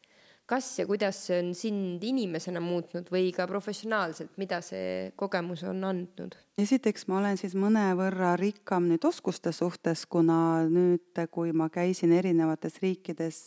kas 0.50 0.68
ja 0.80 0.86
kuidas 0.90 1.20
see 1.28 1.40
on 1.44 1.52
sind 1.58 2.04
inimesena 2.06 2.62
muutnud 2.64 3.10
või 3.14 3.30
ka 3.36 3.46
professionaalselt, 3.50 4.32
mida 4.42 4.62
see 4.66 5.12
kogemus 5.20 5.64
on 5.70 5.84
andnud? 5.86 6.38
esiteks 6.60 7.06
ma 7.08 7.20
olen 7.22 7.38
siis 7.40 7.54
mõnevõrra 7.56 8.34
rikkam 8.40 8.90
nüüd 8.90 9.06
oskuste 9.08 9.54
suhtes, 9.56 10.04
kuna 10.12 10.66
nüüd, 10.68 11.22
kui 11.32 11.54
ma 11.56 11.70
käisin 11.72 12.12
erinevates 12.18 12.82
riikides 12.84 13.38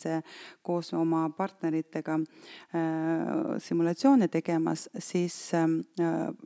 koos 0.65 0.93
oma 0.97 1.27
partneritega 1.37 2.17
äh, 2.17 3.53
simulatsioone 3.61 4.31
tegemas, 4.33 4.87
siis 4.97 5.37
äh, 5.57 5.67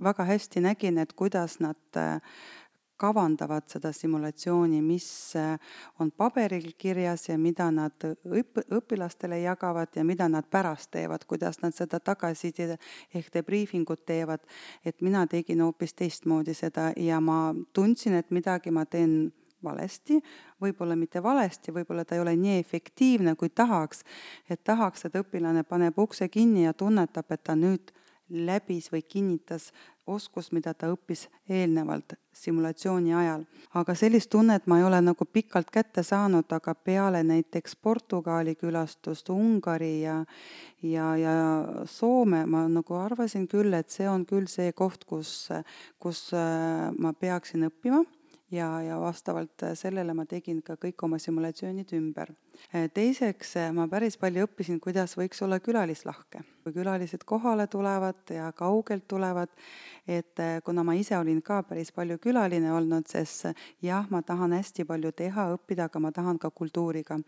väga 0.03 0.27
hästi 0.27 0.65
nägin, 0.65 0.99
et 0.99 1.13
kuidas 1.15 1.61
nad 1.63 2.01
kavandavad 2.97 3.67
seda 3.71 3.91
simulatsiooni, 3.93 4.81
mis 4.81 5.07
äh, 5.35 5.55
on 5.99 6.11
paberil 6.11 6.71
kirjas 6.77 7.29
ja 7.29 7.37
mida 7.37 7.69
nad 7.71 8.07
õp-, 8.07 8.63
õpilastele 8.73 9.39
jagavad 9.43 9.95
ja 9.95 10.03
mida 10.07 10.29
nad 10.29 10.49
pärast 10.49 10.91
teevad, 10.91 11.25
kuidas 11.29 11.61
nad 11.61 11.75
seda 11.77 11.99
tagasiside 11.99 12.77
ehk 13.13 13.33
debriifingut 13.33 14.05
teevad. 14.05 14.39
et 14.85 15.01
mina 15.01 15.27
tegin 15.27 15.61
hoopis 15.61 15.93
teistmoodi 15.93 16.53
seda 16.53 16.91
ja 16.97 17.19
ma 17.21 17.53
tundsin, 17.73 18.13
et 18.13 18.31
midagi 18.31 18.71
ma 18.71 18.85
teen 18.85 19.31
valesti, 19.63 20.19
võib-olla 20.61 20.95
mitte 20.95 21.21
valesti, 21.23 21.73
võib-olla 21.73 22.05
ta 22.05 22.15
ei 22.15 22.21
ole 22.21 22.35
nii 22.37 22.59
efektiivne, 22.59 23.35
kui 23.35 23.49
tahaks. 23.49 24.03
et 24.49 24.63
tahaks, 24.63 25.05
et 25.05 25.15
õpilane 25.15 25.63
paneb 25.63 25.97
ukse 25.99 26.27
kinni 26.29 26.63
ja 26.63 26.73
tunnetab, 26.73 27.31
et 27.31 27.43
ta 27.43 27.55
nüüd 27.55 27.91
läbis 28.29 28.91
või 28.91 29.03
kinnitas 29.07 29.71
oskus, 30.07 30.51
mida 30.51 30.73
ta 30.73 30.89
õppis 30.91 31.27
eelnevalt 31.49 32.15
simulatsiooni 32.33 33.13
ajal. 33.13 33.45
aga 33.73 33.95
sellist 33.95 34.29
tunnet 34.29 34.67
ma 34.67 34.79
ei 34.79 34.83
ole 34.87 35.01
nagu 35.01 35.25
pikalt 35.25 35.71
kätte 35.73 36.03
saanud, 36.03 36.45
aga 36.51 36.75
peale 36.75 37.23
näiteks 37.23 37.75
Portugali 37.75 38.55
külastust, 38.55 39.29
Ungari 39.29 40.01
ja 40.01 40.23
ja, 40.83 41.15
ja 41.17 41.35
Soome 41.85 42.45
ma 42.45 42.67
nagu 42.67 42.95
arvasin 42.95 43.47
küll, 43.47 43.73
et 43.73 43.89
see 43.89 44.09
on 44.09 44.25
küll 44.25 44.47
see 44.47 44.71
koht, 44.73 45.05
kus, 45.05 45.49
kus 45.99 46.29
äh, 46.33 46.91
ma 46.97 47.13
peaksin 47.13 47.67
õppima 47.69 48.03
ja, 48.51 48.81
ja 48.81 48.99
vastavalt 48.99 49.63
sellele 49.73 50.13
ma 50.15 50.25
tegin 50.25 50.61
ka 50.65 50.77
kõik 50.79 51.03
oma 51.03 51.19
simulatsioonid 51.19 51.91
ümber. 51.97 52.31
teiseks, 52.93 53.53
ma 53.73 53.87
päris 53.87 54.17
palju 54.17 54.47
õppisin, 54.47 54.79
kuidas 54.79 55.17
võiks 55.17 55.41
olla 55.43 55.59
külalislahke. 55.59 56.43
kui 56.63 56.73
külalised 56.73 57.23
kohale 57.25 57.67
tulevad 57.67 58.29
ja 58.29 58.51
kaugelt 58.51 59.07
tulevad, 59.07 59.49
et 60.07 60.35
kuna 60.63 60.83
ma 60.83 60.93
ise 60.93 61.17
olin 61.17 61.41
ka 61.41 61.61
päris 61.63 61.91
palju 61.91 62.17
külaline 62.17 62.71
olnud, 62.73 63.07
sest 63.07 63.47
jah, 63.81 64.07
ma 64.09 64.21
tahan 64.21 64.53
hästi 64.53 64.85
palju 64.85 65.11
teha, 65.11 65.53
õppida, 65.55 65.87
aga 65.87 65.99
ma 65.99 66.11
tahan 66.11 66.39
ka 66.39 66.49
kultuuriga 66.49 67.19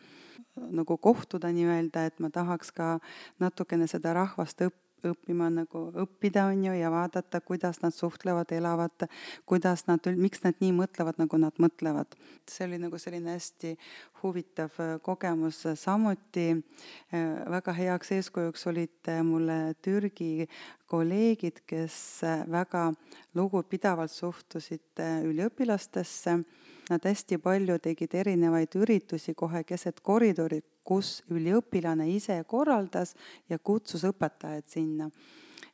nagu 0.56 0.98
kohtuda 0.98 1.52
nii-öelda, 1.56 2.06
et 2.06 2.20
ma 2.20 2.30
tahaks 2.30 2.72
ka 2.72 3.00
natukene 3.40 3.88
seda 3.88 4.14
rahvast 4.14 4.62
õppida 4.62 4.89
õppima 5.06 5.50
nagu 5.54 5.84
õppida, 6.04 6.46
on 6.52 6.64
ju, 6.66 6.74
ja 6.76 6.92
vaadata, 6.92 7.42
kuidas 7.46 7.82
nad 7.84 7.96
suhtlevad, 7.96 8.52
elavad, 8.56 9.08
kuidas 9.50 9.86
nad, 9.88 10.06
miks 10.18 10.44
nad 10.44 10.60
nii 10.64 10.72
mõtlevad, 10.78 11.20
nagu 11.22 11.40
nad 11.42 11.60
mõtlevad. 11.62 12.18
see 12.50 12.66
oli 12.66 12.80
nagu 12.82 12.98
selline 12.98 13.36
hästi 13.36 13.76
huvitav 14.24 14.80
äh, 14.80 14.96
kogemus, 15.02 15.64
samuti 15.76 16.48
äh, 16.52 17.46
väga 17.50 17.74
heaks 17.74 18.12
eeskujuks 18.18 18.68
olid 18.68 19.12
äh, 19.12 19.22
mulle 19.24 19.76
Türgi 19.82 20.48
kolleegid, 20.90 21.62
kes 21.70 22.22
väga 22.50 22.90
lugupidavalt 23.38 24.12
suhtusid 24.12 25.04
üliõpilastesse 25.24 26.40
Nad 26.90 27.06
hästi 27.06 27.38
palju 27.38 27.76
tegid 27.78 28.16
erinevaid 28.18 28.74
üritusi 28.74 29.36
kohe 29.38 29.62
keset 29.64 30.00
koridori, 30.02 30.58
kus 30.90 31.20
üliõpilane 31.30 32.10
ise 32.10 32.40
korraldas 32.50 33.14
ja 33.50 33.60
kutsus 33.62 34.08
õpetajaid 34.10 34.68
sinna 34.70 35.10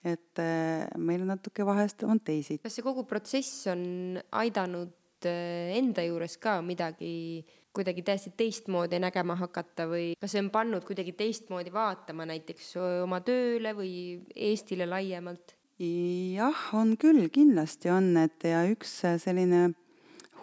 et 0.06 0.42
äh, 0.42 0.86
meil 1.02 1.26
natuke 1.26 1.66
vahest 1.66 2.06
on 2.06 2.22
teisiti. 2.22 2.62
kas 2.64 2.78
see 2.78 2.86
kogu 2.86 3.06
protsess 3.10 3.66
on 3.72 4.20
aidanud 4.38 4.94
äh, 5.26 5.74
enda 5.80 6.06
juures 6.06 6.38
ka 6.42 6.60
midagi 6.66 7.46
kuidagi 7.76 8.06
täiesti 8.08 8.32
teistmoodi 8.38 9.02
nägema 9.04 9.36
hakata 9.40 9.88
või 9.90 10.14
kas 10.22 10.36
see 10.36 10.44
on 10.46 10.52
pannud 10.54 10.86
kuidagi 10.88 11.16
teistmoodi 11.18 11.74
vaatama 11.76 12.28
näiteks 12.30 12.76
oma 13.04 13.20
tööle 13.26 13.76
või 13.76 13.94
Eestile 14.36 14.88
laiemalt? 14.88 15.58
jah, 15.76 16.62
on 16.78 16.94
küll, 16.96 17.26
kindlasti 17.36 17.92
on, 17.92 18.14
et 18.22 18.46
ja 18.48 18.62
üks 18.72 19.02
selline 19.20 19.74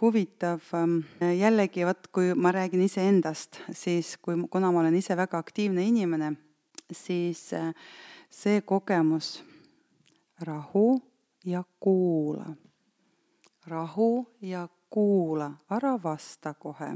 huvitav. 0.02 0.60
Ähm, 0.74 0.98
jällegi, 1.38 1.86
vot 1.86 2.08
kui 2.12 2.34
ma 2.34 2.52
räägin 2.52 2.82
iseendast, 2.82 3.60
siis 3.72 4.16
kui, 4.22 4.36
kuna 4.50 4.72
ma 4.72 4.82
olen 4.82 4.98
ise 4.98 5.16
väga 5.16 5.38
aktiivne 5.38 5.84
inimene, 5.86 6.32
siis 6.92 7.52
äh, 7.54 7.70
see 8.30 8.60
kogemus, 8.66 9.44
rahu 10.40 11.00
ja 11.44 11.62
kuula, 11.80 12.50
rahu 13.66 14.26
ja 14.40 14.66
kuula, 14.90 15.52
ära 15.70 15.96
vasta 16.02 16.54
kohe. 16.54 16.92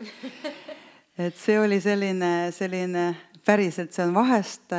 et 1.24 1.36
see 1.36 1.58
oli 1.60 1.80
selline, 1.80 2.50
selline 2.56 3.06
päriselt, 3.46 3.92
see 3.92 4.08
on 4.08 4.14
vahest, 4.16 4.72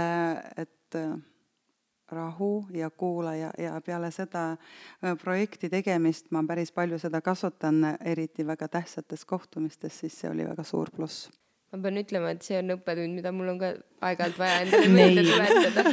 et 0.57 0.99
rahu 2.12 2.65
ja 2.74 2.89
kuula 2.89 3.36
ja, 3.36 3.52
ja 3.58 3.82
peale 3.86 4.12
seda 4.12 4.56
projekti 5.24 5.69
tegemist 5.69 6.32
ma 6.32 6.43
päris 6.47 6.71
palju 6.71 7.00
seda 7.00 7.21
kasutan, 7.21 7.84
eriti 8.06 8.47
väga 8.47 8.67
tähtsates 8.67 9.26
kohtumistes, 9.26 10.00
siis 10.00 10.19
see 10.19 10.32
oli 10.32 10.47
väga 10.47 10.63
suur 10.67 10.91
pluss 10.95 11.30
ma 11.71 11.80
pean 11.80 12.00
ütlema, 12.02 12.34
et 12.36 12.43
see 12.43 12.58
on 12.60 12.74
õppetund, 12.76 13.15
mida 13.15 13.32
mul 13.36 13.54
on 13.54 13.60
ka 13.62 13.69
aeg-ajalt 14.04 14.39
vaja 14.41 14.58
endale 14.65 14.89
meelde 14.97 15.24
tuletada. 15.24 15.86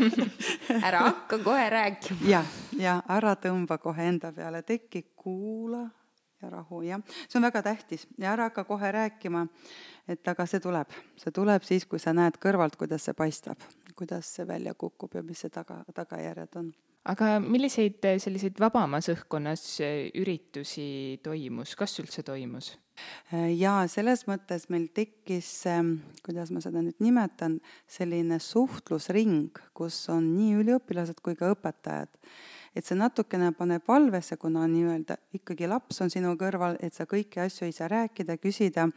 ära 0.88 1.04
hakka 1.06 1.38
kohe 1.44 1.68
rääkima. 1.70 2.18
ja, 2.26 2.42
ja 2.78 2.98
ära 3.14 3.36
tõmba 3.38 3.78
kohe 3.82 4.08
enda 4.10 4.32
peale 4.34 4.64
tekki, 4.66 5.04
kuula 5.16 5.84
ja 6.42 6.50
rahu, 6.50 6.82
jah. 6.86 7.02
see 7.28 7.38
on 7.40 7.46
väga 7.48 7.62
tähtis 7.66 8.06
ja 8.18 8.32
ära 8.32 8.48
hakka 8.50 8.64
kohe 8.68 8.92
rääkima, 8.92 9.46
et 10.08 10.28
aga 10.28 10.46
see 10.46 10.60
tuleb, 10.64 10.92
see 11.18 11.34
tuleb 11.34 11.64
siis, 11.66 11.86
kui 11.86 12.02
sa 12.02 12.14
näed 12.16 12.40
kõrvalt, 12.42 12.76
kuidas 12.80 13.08
see 13.08 13.16
paistab, 13.18 13.62
kuidas 13.98 14.34
see 14.36 14.46
välja 14.48 14.74
kukub 14.74 15.14
ja 15.14 15.22
mis 15.22 15.44
see 15.44 15.54
taga, 15.54 15.82
tagajärjed 15.94 16.60
on 16.60 16.72
aga 17.08 17.38
milliseid 17.40 18.04
selliseid 18.20 18.58
vabamas 18.60 19.08
õhkkonnas 19.12 19.64
üritusi 20.18 21.18
toimus, 21.24 21.74
kas 21.78 21.96
üldse 22.02 22.24
toimus? 22.26 22.74
Äh, 23.32 23.52
ja 23.54 23.80
selles 23.90 24.24
mõttes 24.28 24.66
meil 24.72 24.88
tekkis, 24.94 25.50
ähm, 25.70 25.98
kuidas 26.26 26.52
ma 26.54 26.62
seda 26.64 26.82
nüüd 26.82 26.98
nimetan, 27.04 27.58
selline 27.90 28.40
suhtlusring, 28.42 29.60
kus 29.76 30.00
on 30.12 30.32
nii 30.34 30.58
üliõpilased 30.62 31.22
kui 31.22 31.38
ka 31.38 31.52
õpetajad. 31.54 32.10
Et 32.74 32.84
see 32.84 32.98
natukene 32.98 33.52
paneb 33.56 33.86
valvesse, 33.88 34.36
kuna 34.36 34.66
nii-öelda 34.68 35.16
ikkagi 35.38 35.68
laps 35.70 36.02
on 36.04 36.12
sinu 36.12 36.34
kõrval, 36.40 36.76
et 36.80 36.94
sa 36.94 37.06
kõiki 37.08 37.42
asju 37.44 37.68
ei 37.68 37.76
saa 37.76 37.88
rääkida, 37.92 38.38
küsida 38.42 38.88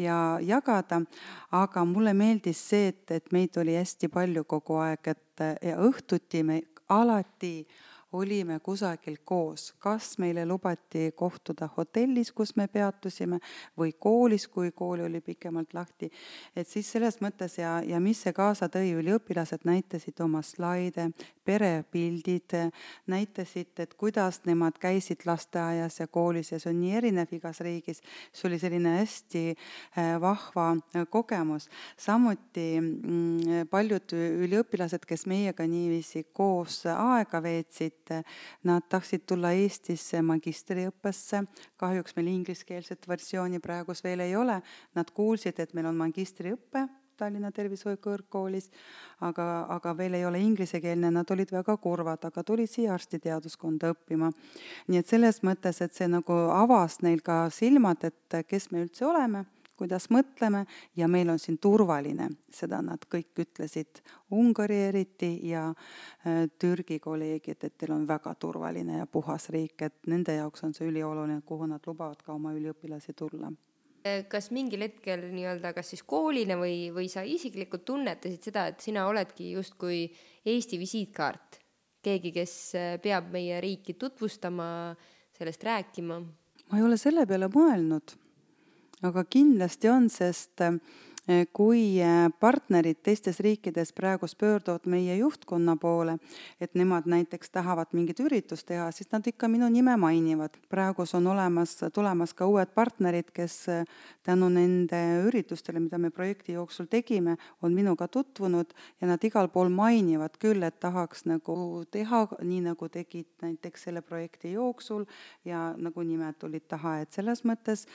ja 0.00 0.38
jagada, 0.42 1.02
aga 1.50 1.84
mulle 1.84 2.14
meeldis 2.14 2.62
see, 2.70 2.92
et, 2.92 3.10
et 3.10 3.32
meid 3.32 3.56
oli 3.58 3.76
hästi 3.76 4.08
palju 4.12 4.44
kogu 4.44 4.80
aeg, 4.84 5.12
et 5.14 5.44
ja 5.62 5.76
õhtuti 5.84 6.42
me 6.46 6.62
alati 6.88 7.54
äh, 7.60 7.84
olime 8.16 8.58
kusagil 8.64 9.18
koos, 9.24 9.72
kas 9.82 10.16
meile 10.22 10.46
lubati 10.46 11.10
kohtuda 11.16 11.68
hotellis, 11.76 12.32
kus 12.32 12.54
me 12.56 12.68
peatusime, 12.72 13.40
või 13.78 13.92
koolis, 13.98 14.48
kui 14.48 14.72
kool 14.76 15.04
oli 15.06 15.20
pikemalt 15.20 15.74
lahti. 15.74 16.10
et 16.56 16.68
siis 16.68 16.90
selles 16.92 17.20
mõttes 17.20 17.58
ja, 17.58 17.80
ja 17.84 18.00
mis 18.00 18.22
see 18.22 18.32
kaasa 18.32 18.68
tõi, 18.72 18.94
üliõpilased 19.00 19.66
näitasid 19.68 20.20
oma 20.24 20.42
slaide, 20.42 21.10
perepildid, 21.46 22.56
näitasid, 23.06 23.72
et 23.78 23.94
kuidas 23.94 24.40
nemad 24.46 24.78
käisid 24.82 25.22
lasteaias 25.26 26.00
ja 26.00 26.06
koolis 26.06 26.52
ja 26.52 26.60
see 26.60 26.72
on 26.72 26.80
nii 26.80 26.96
erinev 26.98 27.32
igas 27.36 27.60
riigis. 27.62 28.02
see 28.32 28.48
oli 28.48 28.58
selline 28.58 28.96
hästi 28.98 29.44
äh, 29.52 30.16
vahva 30.20 30.72
äh, 30.72 31.06
kogemus. 31.10 31.68
samuti 31.96 32.80
mm, 32.80 33.68
paljud 33.70 34.16
üliõpilased, 34.16 35.06
kes 35.06 35.26
meiega 35.26 35.66
niiviisi 35.66 36.26
koos 36.32 36.82
aega 36.86 37.42
veetsid, 37.42 38.05
et 38.10 38.68
nad 38.68 38.84
tahtsid 38.88 39.26
tulla 39.26 39.52
Eestisse 39.56 40.22
magistriõppesse, 40.22 41.42
kahjuks 41.76 42.16
meil 42.16 42.34
ingliskeelset 42.34 43.08
versiooni 43.08 43.60
praegus 43.60 44.04
veel 44.04 44.20
ei 44.26 44.36
ole, 44.36 44.60
nad 44.94 45.10
kuulsid, 45.10 45.60
et 45.60 45.74
meil 45.74 45.90
on 45.90 45.98
magistriõpe 45.98 46.86
Tallinna 47.16 47.48
Tervishoiu 47.52 47.96
Kõrgkoolis, 48.02 48.68
aga, 49.24 49.46
aga 49.72 49.94
veel 49.96 50.18
ei 50.18 50.26
ole 50.28 50.40
inglisekeelne, 50.44 51.10
nad 51.14 51.30
olid 51.32 51.52
väga 51.54 51.76
kurvad, 51.80 52.26
aga 52.28 52.44
tulid 52.44 52.68
siia 52.70 52.92
arstiteaduskonda 52.94 53.94
õppima. 53.94 54.30
nii 54.88 55.00
et 55.00 55.08
selles 55.08 55.40
mõttes, 55.42 55.80
et 55.80 55.94
see 55.94 56.08
nagu 56.12 56.36
avas 56.52 57.00
neil 57.00 57.24
ka 57.24 57.46
silmad, 57.50 58.04
et 58.04 58.40
kes 58.48 58.70
me 58.70 58.84
üldse 58.84 59.06
oleme 59.08 59.46
kuidas 59.76 60.08
mõtleme 60.12 60.64
ja 60.96 61.08
meil 61.08 61.30
on 61.32 61.38
siin 61.40 61.58
turvaline, 61.62 62.28
seda 62.52 62.80
nad 62.84 63.04
kõik 63.10 63.44
ütlesid, 63.44 64.00
Ungari 64.34 64.78
eriti 64.88 65.30
ja 65.50 65.68
äh, 65.70 66.46
Türgi 66.58 66.98
kolleegid, 67.02 67.62
et 67.62 67.76
teil 67.78 67.94
on 67.94 68.06
väga 68.08 68.34
turvaline 68.40 69.02
ja 69.02 69.06
puhas 69.06 69.50
riik, 69.54 69.82
et 69.82 70.10
nende 70.10 70.38
jaoks 70.38 70.64
on 70.66 70.74
see 70.76 70.88
ülioluline, 70.90 71.42
kuhu 71.46 71.68
nad 71.70 71.84
lubavad 71.86 72.22
ka 72.24 72.34
oma 72.34 72.54
üliõpilasi 72.56 73.16
tulla. 73.16 73.52
Kas 74.30 74.52
mingil 74.54 74.84
hetkel 74.84 75.24
nii-öelda, 75.32 75.72
kas 75.74 75.88
siis 75.90 76.04
koolina 76.06 76.54
või, 76.60 76.92
või 76.94 77.08
sa 77.10 77.24
isiklikult 77.26 77.82
tunnetasid 77.88 78.44
seda, 78.50 78.68
et 78.70 78.84
sina 78.84 79.08
oledki 79.10 79.50
justkui 79.56 80.04
Eesti 80.46 80.78
visiitkaart, 80.78 81.58
keegi, 82.06 82.30
kes 82.36 82.52
äh, 82.78 82.92
peab 83.02 83.32
meie 83.34 83.58
riiki 83.60 83.96
tutvustama, 83.98 84.68
sellest 85.36 85.66
rääkima? 85.66 86.20
ma 86.66 86.78
ei 86.78 86.82
ole 86.82 86.96
selle 86.98 87.26
peale 87.26 87.46
mõelnud 87.52 88.14
aga 89.06 89.24
kindlasti 89.24 89.90
on, 89.92 90.08
sest 90.12 90.62
Eh, 91.26 91.48
kui 91.50 91.98
eh, 91.98 92.28
partnerid 92.38 93.00
teistes 93.02 93.40
riikides 93.42 93.90
praegust 93.98 94.36
pöörduvad 94.38 94.84
meie 94.86 95.16
juhtkonna 95.18 95.72
poole, 95.76 96.20
et 96.62 96.76
nemad 96.78 97.08
näiteks 97.10 97.50
tahavad 97.50 97.90
mingit 97.98 98.20
üritust 98.22 98.68
teha, 98.68 98.84
siis 98.94 99.10
nad 99.10 99.26
ikka 99.26 99.48
minu 99.50 99.66
nime 99.66 99.96
mainivad. 99.98 100.54
praegus 100.70 101.14
on 101.18 101.26
olemas, 101.26 101.80
tulemas 101.94 102.34
ka 102.34 102.46
uued 102.46 102.70
partnerid, 102.74 103.32
kes 103.34 103.56
eh, 103.68 103.82
tänu 104.22 104.48
nende 104.54 105.00
üritustele, 105.26 105.82
mida 105.82 105.98
me 105.98 106.12
projekti 106.14 106.52
jooksul 106.52 106.86
tegime, 106.86 107.34
on 107.62 107.74
minuga 107.74 108.06
tutvunud 108.06 108.70
ja 109.00 109.10
nad 109.10 109.24
igal 109.24 109.48
pool 109.48 109.68
mainivad 109.68 110.38
küll, 110.38 110.62
et 110.62 110.78
tahaks 110.78 111.26
nagu 111.26 111.82
teha 111.90 112.22
nii, 112.38 112.60
nagu 112.70 112.88
tegid 112.88 113.26
näiteks 113.42 113.88
selle 113.88 114.00
projekti 114.02 114.52
jooksul 114.54 115.10
ja 115.44 115.74
nagu 115.76 116.06
nimed 116.06 116.38
tulid 116.38 116.70
taha, 116.70 117.00
et 117.02 117.12
selles 117.12 117.42
mõttes 117.42 117.88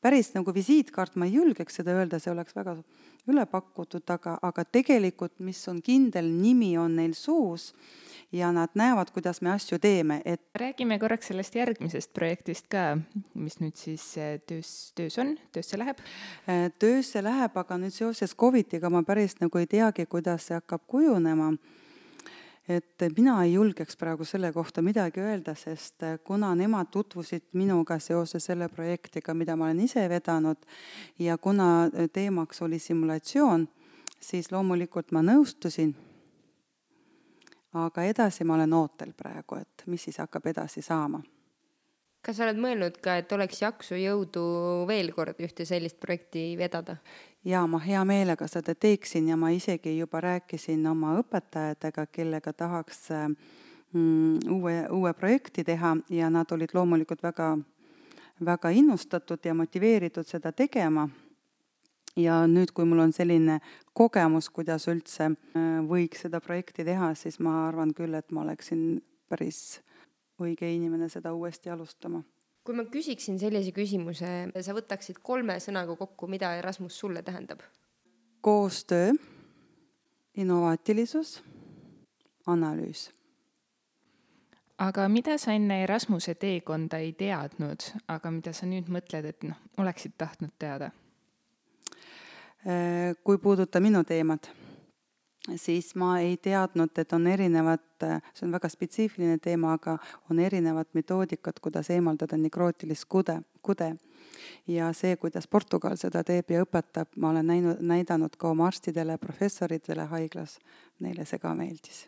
päris 0.00 0.32
nagu 0.34 0.54
visiitkaart, 0.54 1.16
ma 1.16 1.26
ei 1.26 1.36
julgeks 1.36 1.80
seda 1.80 1.94
öelda, 1.96 2.20
see 2.22 2.32
oleks 2.32 2.56
väga 2.56 2.76
üle 3.26 3.44
pakutud, 3.50 4.04
aga, 4.12 4.36
aga 4.42 4.64
tegelikult, 4.64 5.38
mis 5.42 5.60
on 5.70 5.80
kindel 5.82 6.28
nimi, 6.30 6.76
on 6.78 6.94
neil 6.98 7.14
suus 7.18 7.72
ja 8.32 8.52
nad 8.52 8.74
näevad, 8.74 9.10
kuidas 9.14 9.40
me 9.42 9.50
asju 9.50 9.78
teeme, 9.82 10.20
et 10.24 10.42
räägime 10.54 10.98
korraks 10.98 11.30
sellest 11.30 11.54
järgmisest 11.54 12.12
projektist 12.14 12.68
ka, 12.70 12.98
mis 13.34 13.58
nüüd 13.62 13.78
siis 13.78 14.04
äh, 14.18 14.36
töös, 14.46 14.92
töös 14.98 15.18
on, 15.22 15.36
töösse 15.54 15.78
läheb? 15.78 16.02
Äh, 16.50 16.68
töösse 16.78 17.22
läheb, 17.24 17.56
aga 17.56 17.78
nüüd 17.80 17.94
seoses 17.94 18.34
Covidiga 18.36 18.90
ma 18.90 19.02
päris 19.06 19.38
nagu 19.40 19.62
ei 19.62 19.70
teagi, 19.70 20.06
kuidas 20.10 20.48
see 20.48 20.58
hakkab 20.58 20.86
kujunema 20.90 21.52
et 22.68 23.04
mina 23.16 23.36
ei 23.44 23.52
julgeks 23.52 23.96
praegu 23.96 24.24
selle 24.24 24.52
kohta 24.52 24.82
midagi 24.82 25.20
öelda, 25.20 25.54
sest 25.54 26.02
äh, 26.02 26.18
kuna 26.24 26.54
nemad 26.54 26.90
tutvusid 26.90 27.52
minuga 27.52 27.98
seoses 27.98 28.44
selle 28.44 28.68
projektiga, 28.68 29.34
mida 29.34 29.56
ma 29.56 29.68
olen 29.68 29.80
ise 29.80 30.08
vedanud 30.08 30.66
ja 31.18 31.38
kuna 31.38 31.84
äh, 31.84 32.10
teemaks 32.12 32.62
oli 32.62 32.78
simulatsioon, 32.78 33.68
siis 34.20 34.52
loomulikult 34.52 35.12
ma 35.12 35.22
nõustusin. 35.22 35.94
aga 37.76 38.02
edasi 38.02 38.44
ma 38.44 38.54
olen 38.54 38.72
ootel 38.72 39.12
praegu, 39.12 39.56
et 39.60 39.82
mis 39.86 40.04
siis 40.04 40.18
hakkab 40.18 40.46
edasi 40.46 40.82
saama 40.82 41.20
kas 42.26 42.40
sa 42.40 42.46
oled 42.46 42.58
mõelnud 42.58 42.98
ka, 43.02 43.20
et 43.20 43.32
oleks 43.36 43.60
jaksu, 43.62 43.94
jõudu 44.00 44.42
veel 44.88 45.12
kord 45.14 45.38
ühte 45.42 45.66
sellist 45.68 46.00
projekti 46.02 46.48
vedada? 46.58 46.98
jaa, 47.46 47.62
ma 47.70 47.78
hea 47.78 48.00
meelega 48.02 48.48
seda 48.50 48.74
teeksin 48.74 49.28
ja 49.30 49.36
ma 49.38 49.52
isegi 49.54 49.92
juba 49.94 50.20
rääkisin 50.24 50.82
oma 50.90 51.14
õpetajatega, 51.20 52.08
kellega 52.10 52.52
tahaks 52.52 53.04
mm, 53.12 54.40
uue, 54.50 54.74
uue 54.90 55.12
projekti 55.14 55.62
teha 55.64 55.94
ja 56.10 56.30
nad 56.30 56.50
olid 56.50 56.74
loomulikult 56.74 57.22
väga, 57.22 57.52
väga 58.44 58.74
innustatud 58.74 59.46
ja 59.46 59.54
motiveeritud 59.54 60.26
seda 60.26 60.52
tegema. 60.52 61.08
ja 62.16 62.46
nüüd, 62.48 62.72
kui 62.72 62.86
mul 62.88 63.04
on 63.04 63.12
selline 63.12 63.60
kogemus, 63.92 64.48
kuidas 64.50 64.88
üldse 64.88 65.30
äh, 65.30 65.64
võiks 65.86 66.24
seda 66.24 66.40
projekti 66.40 66.84
teha, 66.84 67.14
siis 67.14 67.38
ma 67.38 67.68
arvan 67.68 67.92
küll, 67.94 68.14
et 68.16 68.32
ma 68.32 68.40
oleksin 68.42 69.02
päris 69.28 69.82
õige 70.40 70.68
inimene 70.70 71.08
seda 71.08 71.32
uuesti 71.34 71.70
alustama. 71.70 72.22
kui 72.66 72.74
ma 72.74 72.82
küsiksin 72.90 73.38
sellise 73.38 73.70
küsimuse, 73.70 74.30
sa 74.60 74.74
võtaksid 74.74 75.20
kolme 75.22 75.60
sõnaga 75.62 75.94
kokku, 75.96 76.26
mida 76.26 76.54
Erasmus 76.58 76.98
sulle 76.98 77.22
tähendab? 77.22 77.60
koostöö, 78.40 79.12
innovaatilisus, 80.36 81.42
analüüs. 82.46 83.10
aga 84.78 85.08
mida 85.08 85.38
sa 85.38 85.52
enne 85.52 85.82
Erasmuse 85.82 86.34
teekonda 86.34 86.98
ei 86.98 87.12
teadnud, 87.12 87.90
aga 88.08 88.30
mida 88.30 88.52
sa 88.52 88.66
nüüd 88.66 88.90
mõtled, 88.92 89.24
et 89.24 89.42
noh, 89.42 89.56
oleksid 89.78 90.18
tahtnud 90.18 90.52
teada? 90.58 90.90
Äh, 92.66 93.14
kui 93.24 93.38
puudutab 93.38 93.82
minu 93.82 94.04
teemat 94.04 94.50
siis 95.54 95.94
ma 95.94 96.16
ei 96.20 96.36
teadnud, 96.42 96.98
et 96.98 97.12
on 97.12 97.26
erinevad, 97.30 97.84
see 98.34 98.46
on 98.46 98.54
väga 98.54 98.70
spetsiifiline 98.70 99.38
teema, 99.42 99.76
aga 99.76 99.96
on 100.30 100.40
erinevad 100.42 100.90
metoodikad, 100.96 101.60
kuidas 101.62 101.90
eemaldada 101.94 102.38
nikrootilist 102.40 103.06
kude, 103.08 103.40
kude. 103.62 103.94
ja 104.66 104.90
see, 104.94 105.16
kuidas 105.16 105.46
Portugal 105.46 105.96
seda 105.98 106.22
teeb 106.26 106.50
ja 106.50 106.64
õpetab, 106.64 107.14
ma 107.16 107.30
olen 107.30 107.46
näinud, 107.46 107.80
näidanud 107.80 108.36
ka 108.38 108.50
oma 108.50 108.66
arstidele, 108.66 109.18
professoritele 109.18 110.06
haiglas, 110.10 110.58
neile 111.00 111.24
see 111.24 111.38
ka 111.42 111.54
meeldis. 111.54 112.06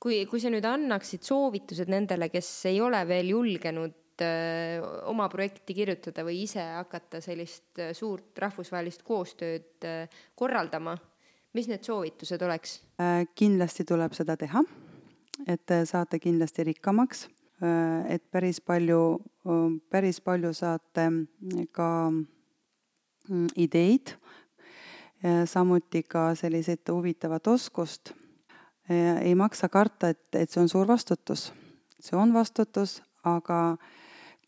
kui, 0.00 0.24
kui 0.26 0.40
sa 0.40 0.50
nüüd 0.50 0.64
annaksid 0.64 1.22
soovitused 1.22 1.90
nendele, 1.92 2.30
kes 2.32 2.48
ei 2.72 2.80
ole 2.80 3.02
veel 3.08 3.34
julgenud 3.36 3.96
oma 5.08 5.28
projekti 5.32 5.72
kirjutada 5.74 6.24
või 6.26 6.42
ise 6.44 6.60
hakata 6.60 7.22
sellist 7.24 7.80
suurt 7.96 8.36
rahvusvahelist 8.38 9.00
koostööd 9.02 9.86
öö, 9.88 10.02
korraldama, 10.36 10.92
mis 11.56 11.68
need 11.70 11.84
soovitused 11.86 12.42
oleks? 12.46 12.80
Äh, 13.00 13.26
kindlasti 13.34 13.84
tuleb 13.88 14.14
seda 14.16 14.36
teha, 14.40 14.62
et 15.48 15.76
saate 15.88 16.20
kindlasti 16.20 16.66
rikkamaks, 16.70 17.28
et 18.08 18.22
päris 18.32 18.56
palju, 18.64 19.18
päris 19.92 20.20
palju 20.24 20.52
saate 20.56 21.02
ka 21.76 21.88
mm, 22.08 23.50
ideid, 23.60 24.14
samuti 25.44 26.00
ka 26.08 26.30
selliseid 26.40 26.88
huvitavat 26.88 27.50
oskust. 27.52 28.14
ei 28.88 29.34
maksa 29.34 29.68
karta, 29.68 30.08
et, 30.08 30.24
et 30.32 30.50
see 30.50 30.62
on 30.62 30.72
suur 30.72 30.88
vastutus 30.88 31.50
see 32.00 32.16
on 32.18 32.32
vastutus, 32.34 33.00
aga 33.24 33.76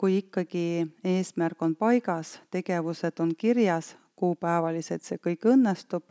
kui 0.01 0.19
ikkagi 0.23 0.87
eesmärk 1.05 1.63
on 1.63 1.77
paigas, 1.77 2.41
tegevused 2.51 3.21
on 3.21 3.35
kirjas, 3.39 3.95
kuupäevalised, 4.17 5.05
see 5.05 5.21
kõik 5.23 5.47
õnnestub, 5.53 6.05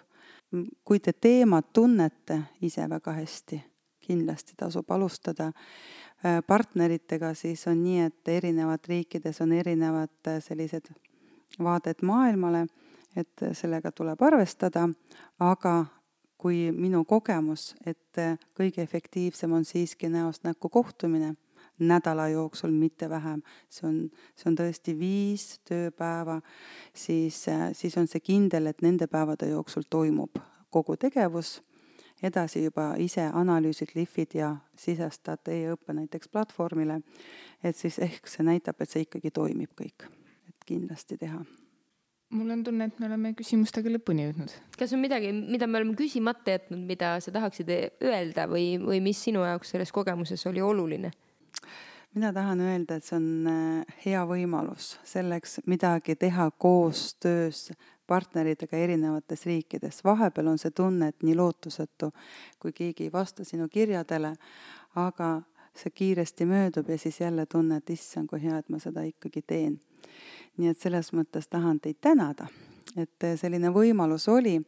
kui 0.84 1.00
te 1.00 1.14
teemat 1.14 1.74
tunnete 1.74 2.42
ise 2.62 2.88
väga 2.90 3.14
hästi, 3.14 3.62
kindlasti 4.00 4.54
tasub 4.58 4.92
alustada. 4.92 5.52
partneritega 6.48 7.34
siis 7.34 7.68
on 7.68 7.84
nii, 7.84 8.00
et 8.00 8.28
erinevad 8.28 8.86
riikides 8.88 9.42
on 9.42 9.52
erinevad 9.52 10.30
sellised 10.40 10.92
vaaded 11.60 12.04
maailmale, 12.06 12.68
et 13.16 13.44
sellega 13.54 13.92
tuleb 13.92 14.22
arvestada, 14.22 14.90
aga 15.40 15.86
kui 16.38 16.72
minu 16.72 17.04
kogemus, 17.06 17.76
et 17.86 18.22
kõige 18.58 18.82
efektiivsem 18.82 19.52
on 19.52 19.66
siiski 19.66 20.10
näost 20.10 20.44
näkku 20.44 20.70
kohtumine 20.70 21.36
nädala 21.88 22.28
jooksul, 22.32 22.72
mitte 22.72 23.10
vähem. 23.10 23.42
see 23.70 23.88
on, 23.88 23.98
see 24.36 24.50
on 24.52 24.58
tõesti 24.58 24.96
viis 25.00 25.60
tööpäeva, 25.68 26.42
siis, 26.94 27.46
siis 27.74 27.98
on 27.98 28.08
see 28.08 28.20
kindel, 28.20 28.68
et 28.68 28.82
nende 28.82 29.08
päevade 29.08 29.50
jooksul 29.50 29.88
toimub 29.90 30.40
kogu 30.72 30.96
tegevus, 30.98 31.60
edasi 32.24 32.64
juba 32.64 32.94
ise 33.02 33.26
analüüsid, 33.34 33.96
lihvid 33.96 34.38
ja 34.38 34.56
sisestad 34.78 35.48
e-õppe 35.52 35.96
näiteks 35.98 36.30
platvormile, 36.32 37.02
et 37.64 37.76
siis 37.76 38.00
ehk 38.00 38.30
see 38.30 38.46
näitab, 38.46 38.82
et 38.82 38.90
see 38.90 39.08
ikkagi 39.08 39.34
toimib 39.36 39.74
kõik, 39.76 40.08
et 40.48 40.70
kindlasti 40.70 41.18
teha 41.18 41.42
mul 42.32 42.50
on 42.50 42.64
tunne, 42.64 42.88
et 42.88 43.00
me 43.00 43.08
oleme 43.10 43.34
küsimustega 43.38 43.92
lõpuni 43.92 44.26
jõudnud. 44.28 44.54
kas 44.80 44.94
on 44.96 45.02
midagi, 45.04 45.32
mida 45.36 45.68
me 45.68 45.82
oleme 45.82 45.98
küsimata 46.00 46.56
jätnud, 46.56 46.86
mida 46.88 47.18
sa 47.24 47.34
tahaksid 47.36 47.72
öelda 48.08 48.48
või, 48.52 48.78
või 48.82 49.02
mis 49.04 49.20
sinu 49.28 49.44
jaoks 49.46 49.76
selles 49.76 49.92
kogemuses 49.92 50.46
oli 50.48 50.64
oluline? 50.64 51.12
Mina 52.16 52.34
tahan 52.34 52.60
öelda, 52.60 52.96
et 52.96 53.08
see 53.08 53.16
on 53.18 53.48
äh, 53.48 54.00
hea 54.06 54.24
võimalus 54.28 54.98
selleks 55.08 55.62
midagi 55.66 56.16
teha 56.16 56.50
koostöös 56.58 57.72
partneritega 58.08 58.78
erinevates 58.78 59.46
riikides. 59.46 60.04
vahepeal 60.04 60.48
on 60.48 60.58
see 60.60 60.72
tunne, 60.72 61.08
et 61.08 61.24
nii 61.24 61.36
lootusetu, 61.36 62.12
kui 62.60 62.74
keegi 62.74 63.08
ei 63.08 63.14
vasta 63.14 63.46
sinu 63.48 63.70
kirjadele, 63.72 64.36
aga 64.96 65.42
see 65.76 65.94
kiiresti 65.96 66.46
möödub 66.46 66.90
ja 66.90 66.98
siis 66.98 67.22
jälle 67.22 67.46
tunne, 67.46 67.78
et 67.78 67.90
issand, 67.90 68.28
kui 68.28 68.44
hea, 68.44 68.58
et 68.58 68.70
ma 68.70 68.80
seda 68.80 69.06
ikkagi 69.08 69.42
teen 69.48 69.80
nii 70.58 70.72
et 70.72 70.82
selles 70.82 71.12
mõttes 71.16 71.48
tahan 71.50 71.80
teid 71.82 72.00
tänada, 72.02 72.48
et 73.00 73.28
selline 73.40 73.72
võimalus 73.74 74.28
oli. 74.30 74.60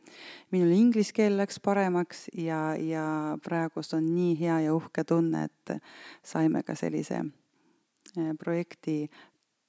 minul 0.52 0.72
inglise 0.72 1.14
keel 1.14 1.38
läks 1.38 1.60
paremaks 1.60 2.28
ja, 2.38 2.76
ja 2.76 3.38
praegust 3.44 3.94
on 3.94 4.14
nii 4.16 4.40
hea 4.40 4.60
ja 4.68 4.76
uhke 4.76 5.04
tunne, 5.04 5.44
et 5.44 5.78
saime 6.24 6.64
ka 6.64 6.76
sellise 6.76 7.20
eh, 7.24 8.34
projekti 8.40 9.10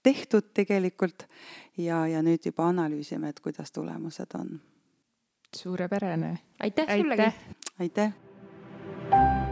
tehtud 0.02 0.52
tegelikult 0.54 1.26
ja, 1.80 2.04
ja 2.06 2.22
nüüd 2.22 2.44
juba 2.44 2.68
analüüsime, 2.68 3.32
et 3.32 3.40
kuidas 3.40 3.72
tulemused 3.72 4.36
on. 4.38 4.60
suurepärane. 5.56 6.38
aitäh 6.60 6.96
sullegi. 6.98 7.32
aitäh. 7.78 9.43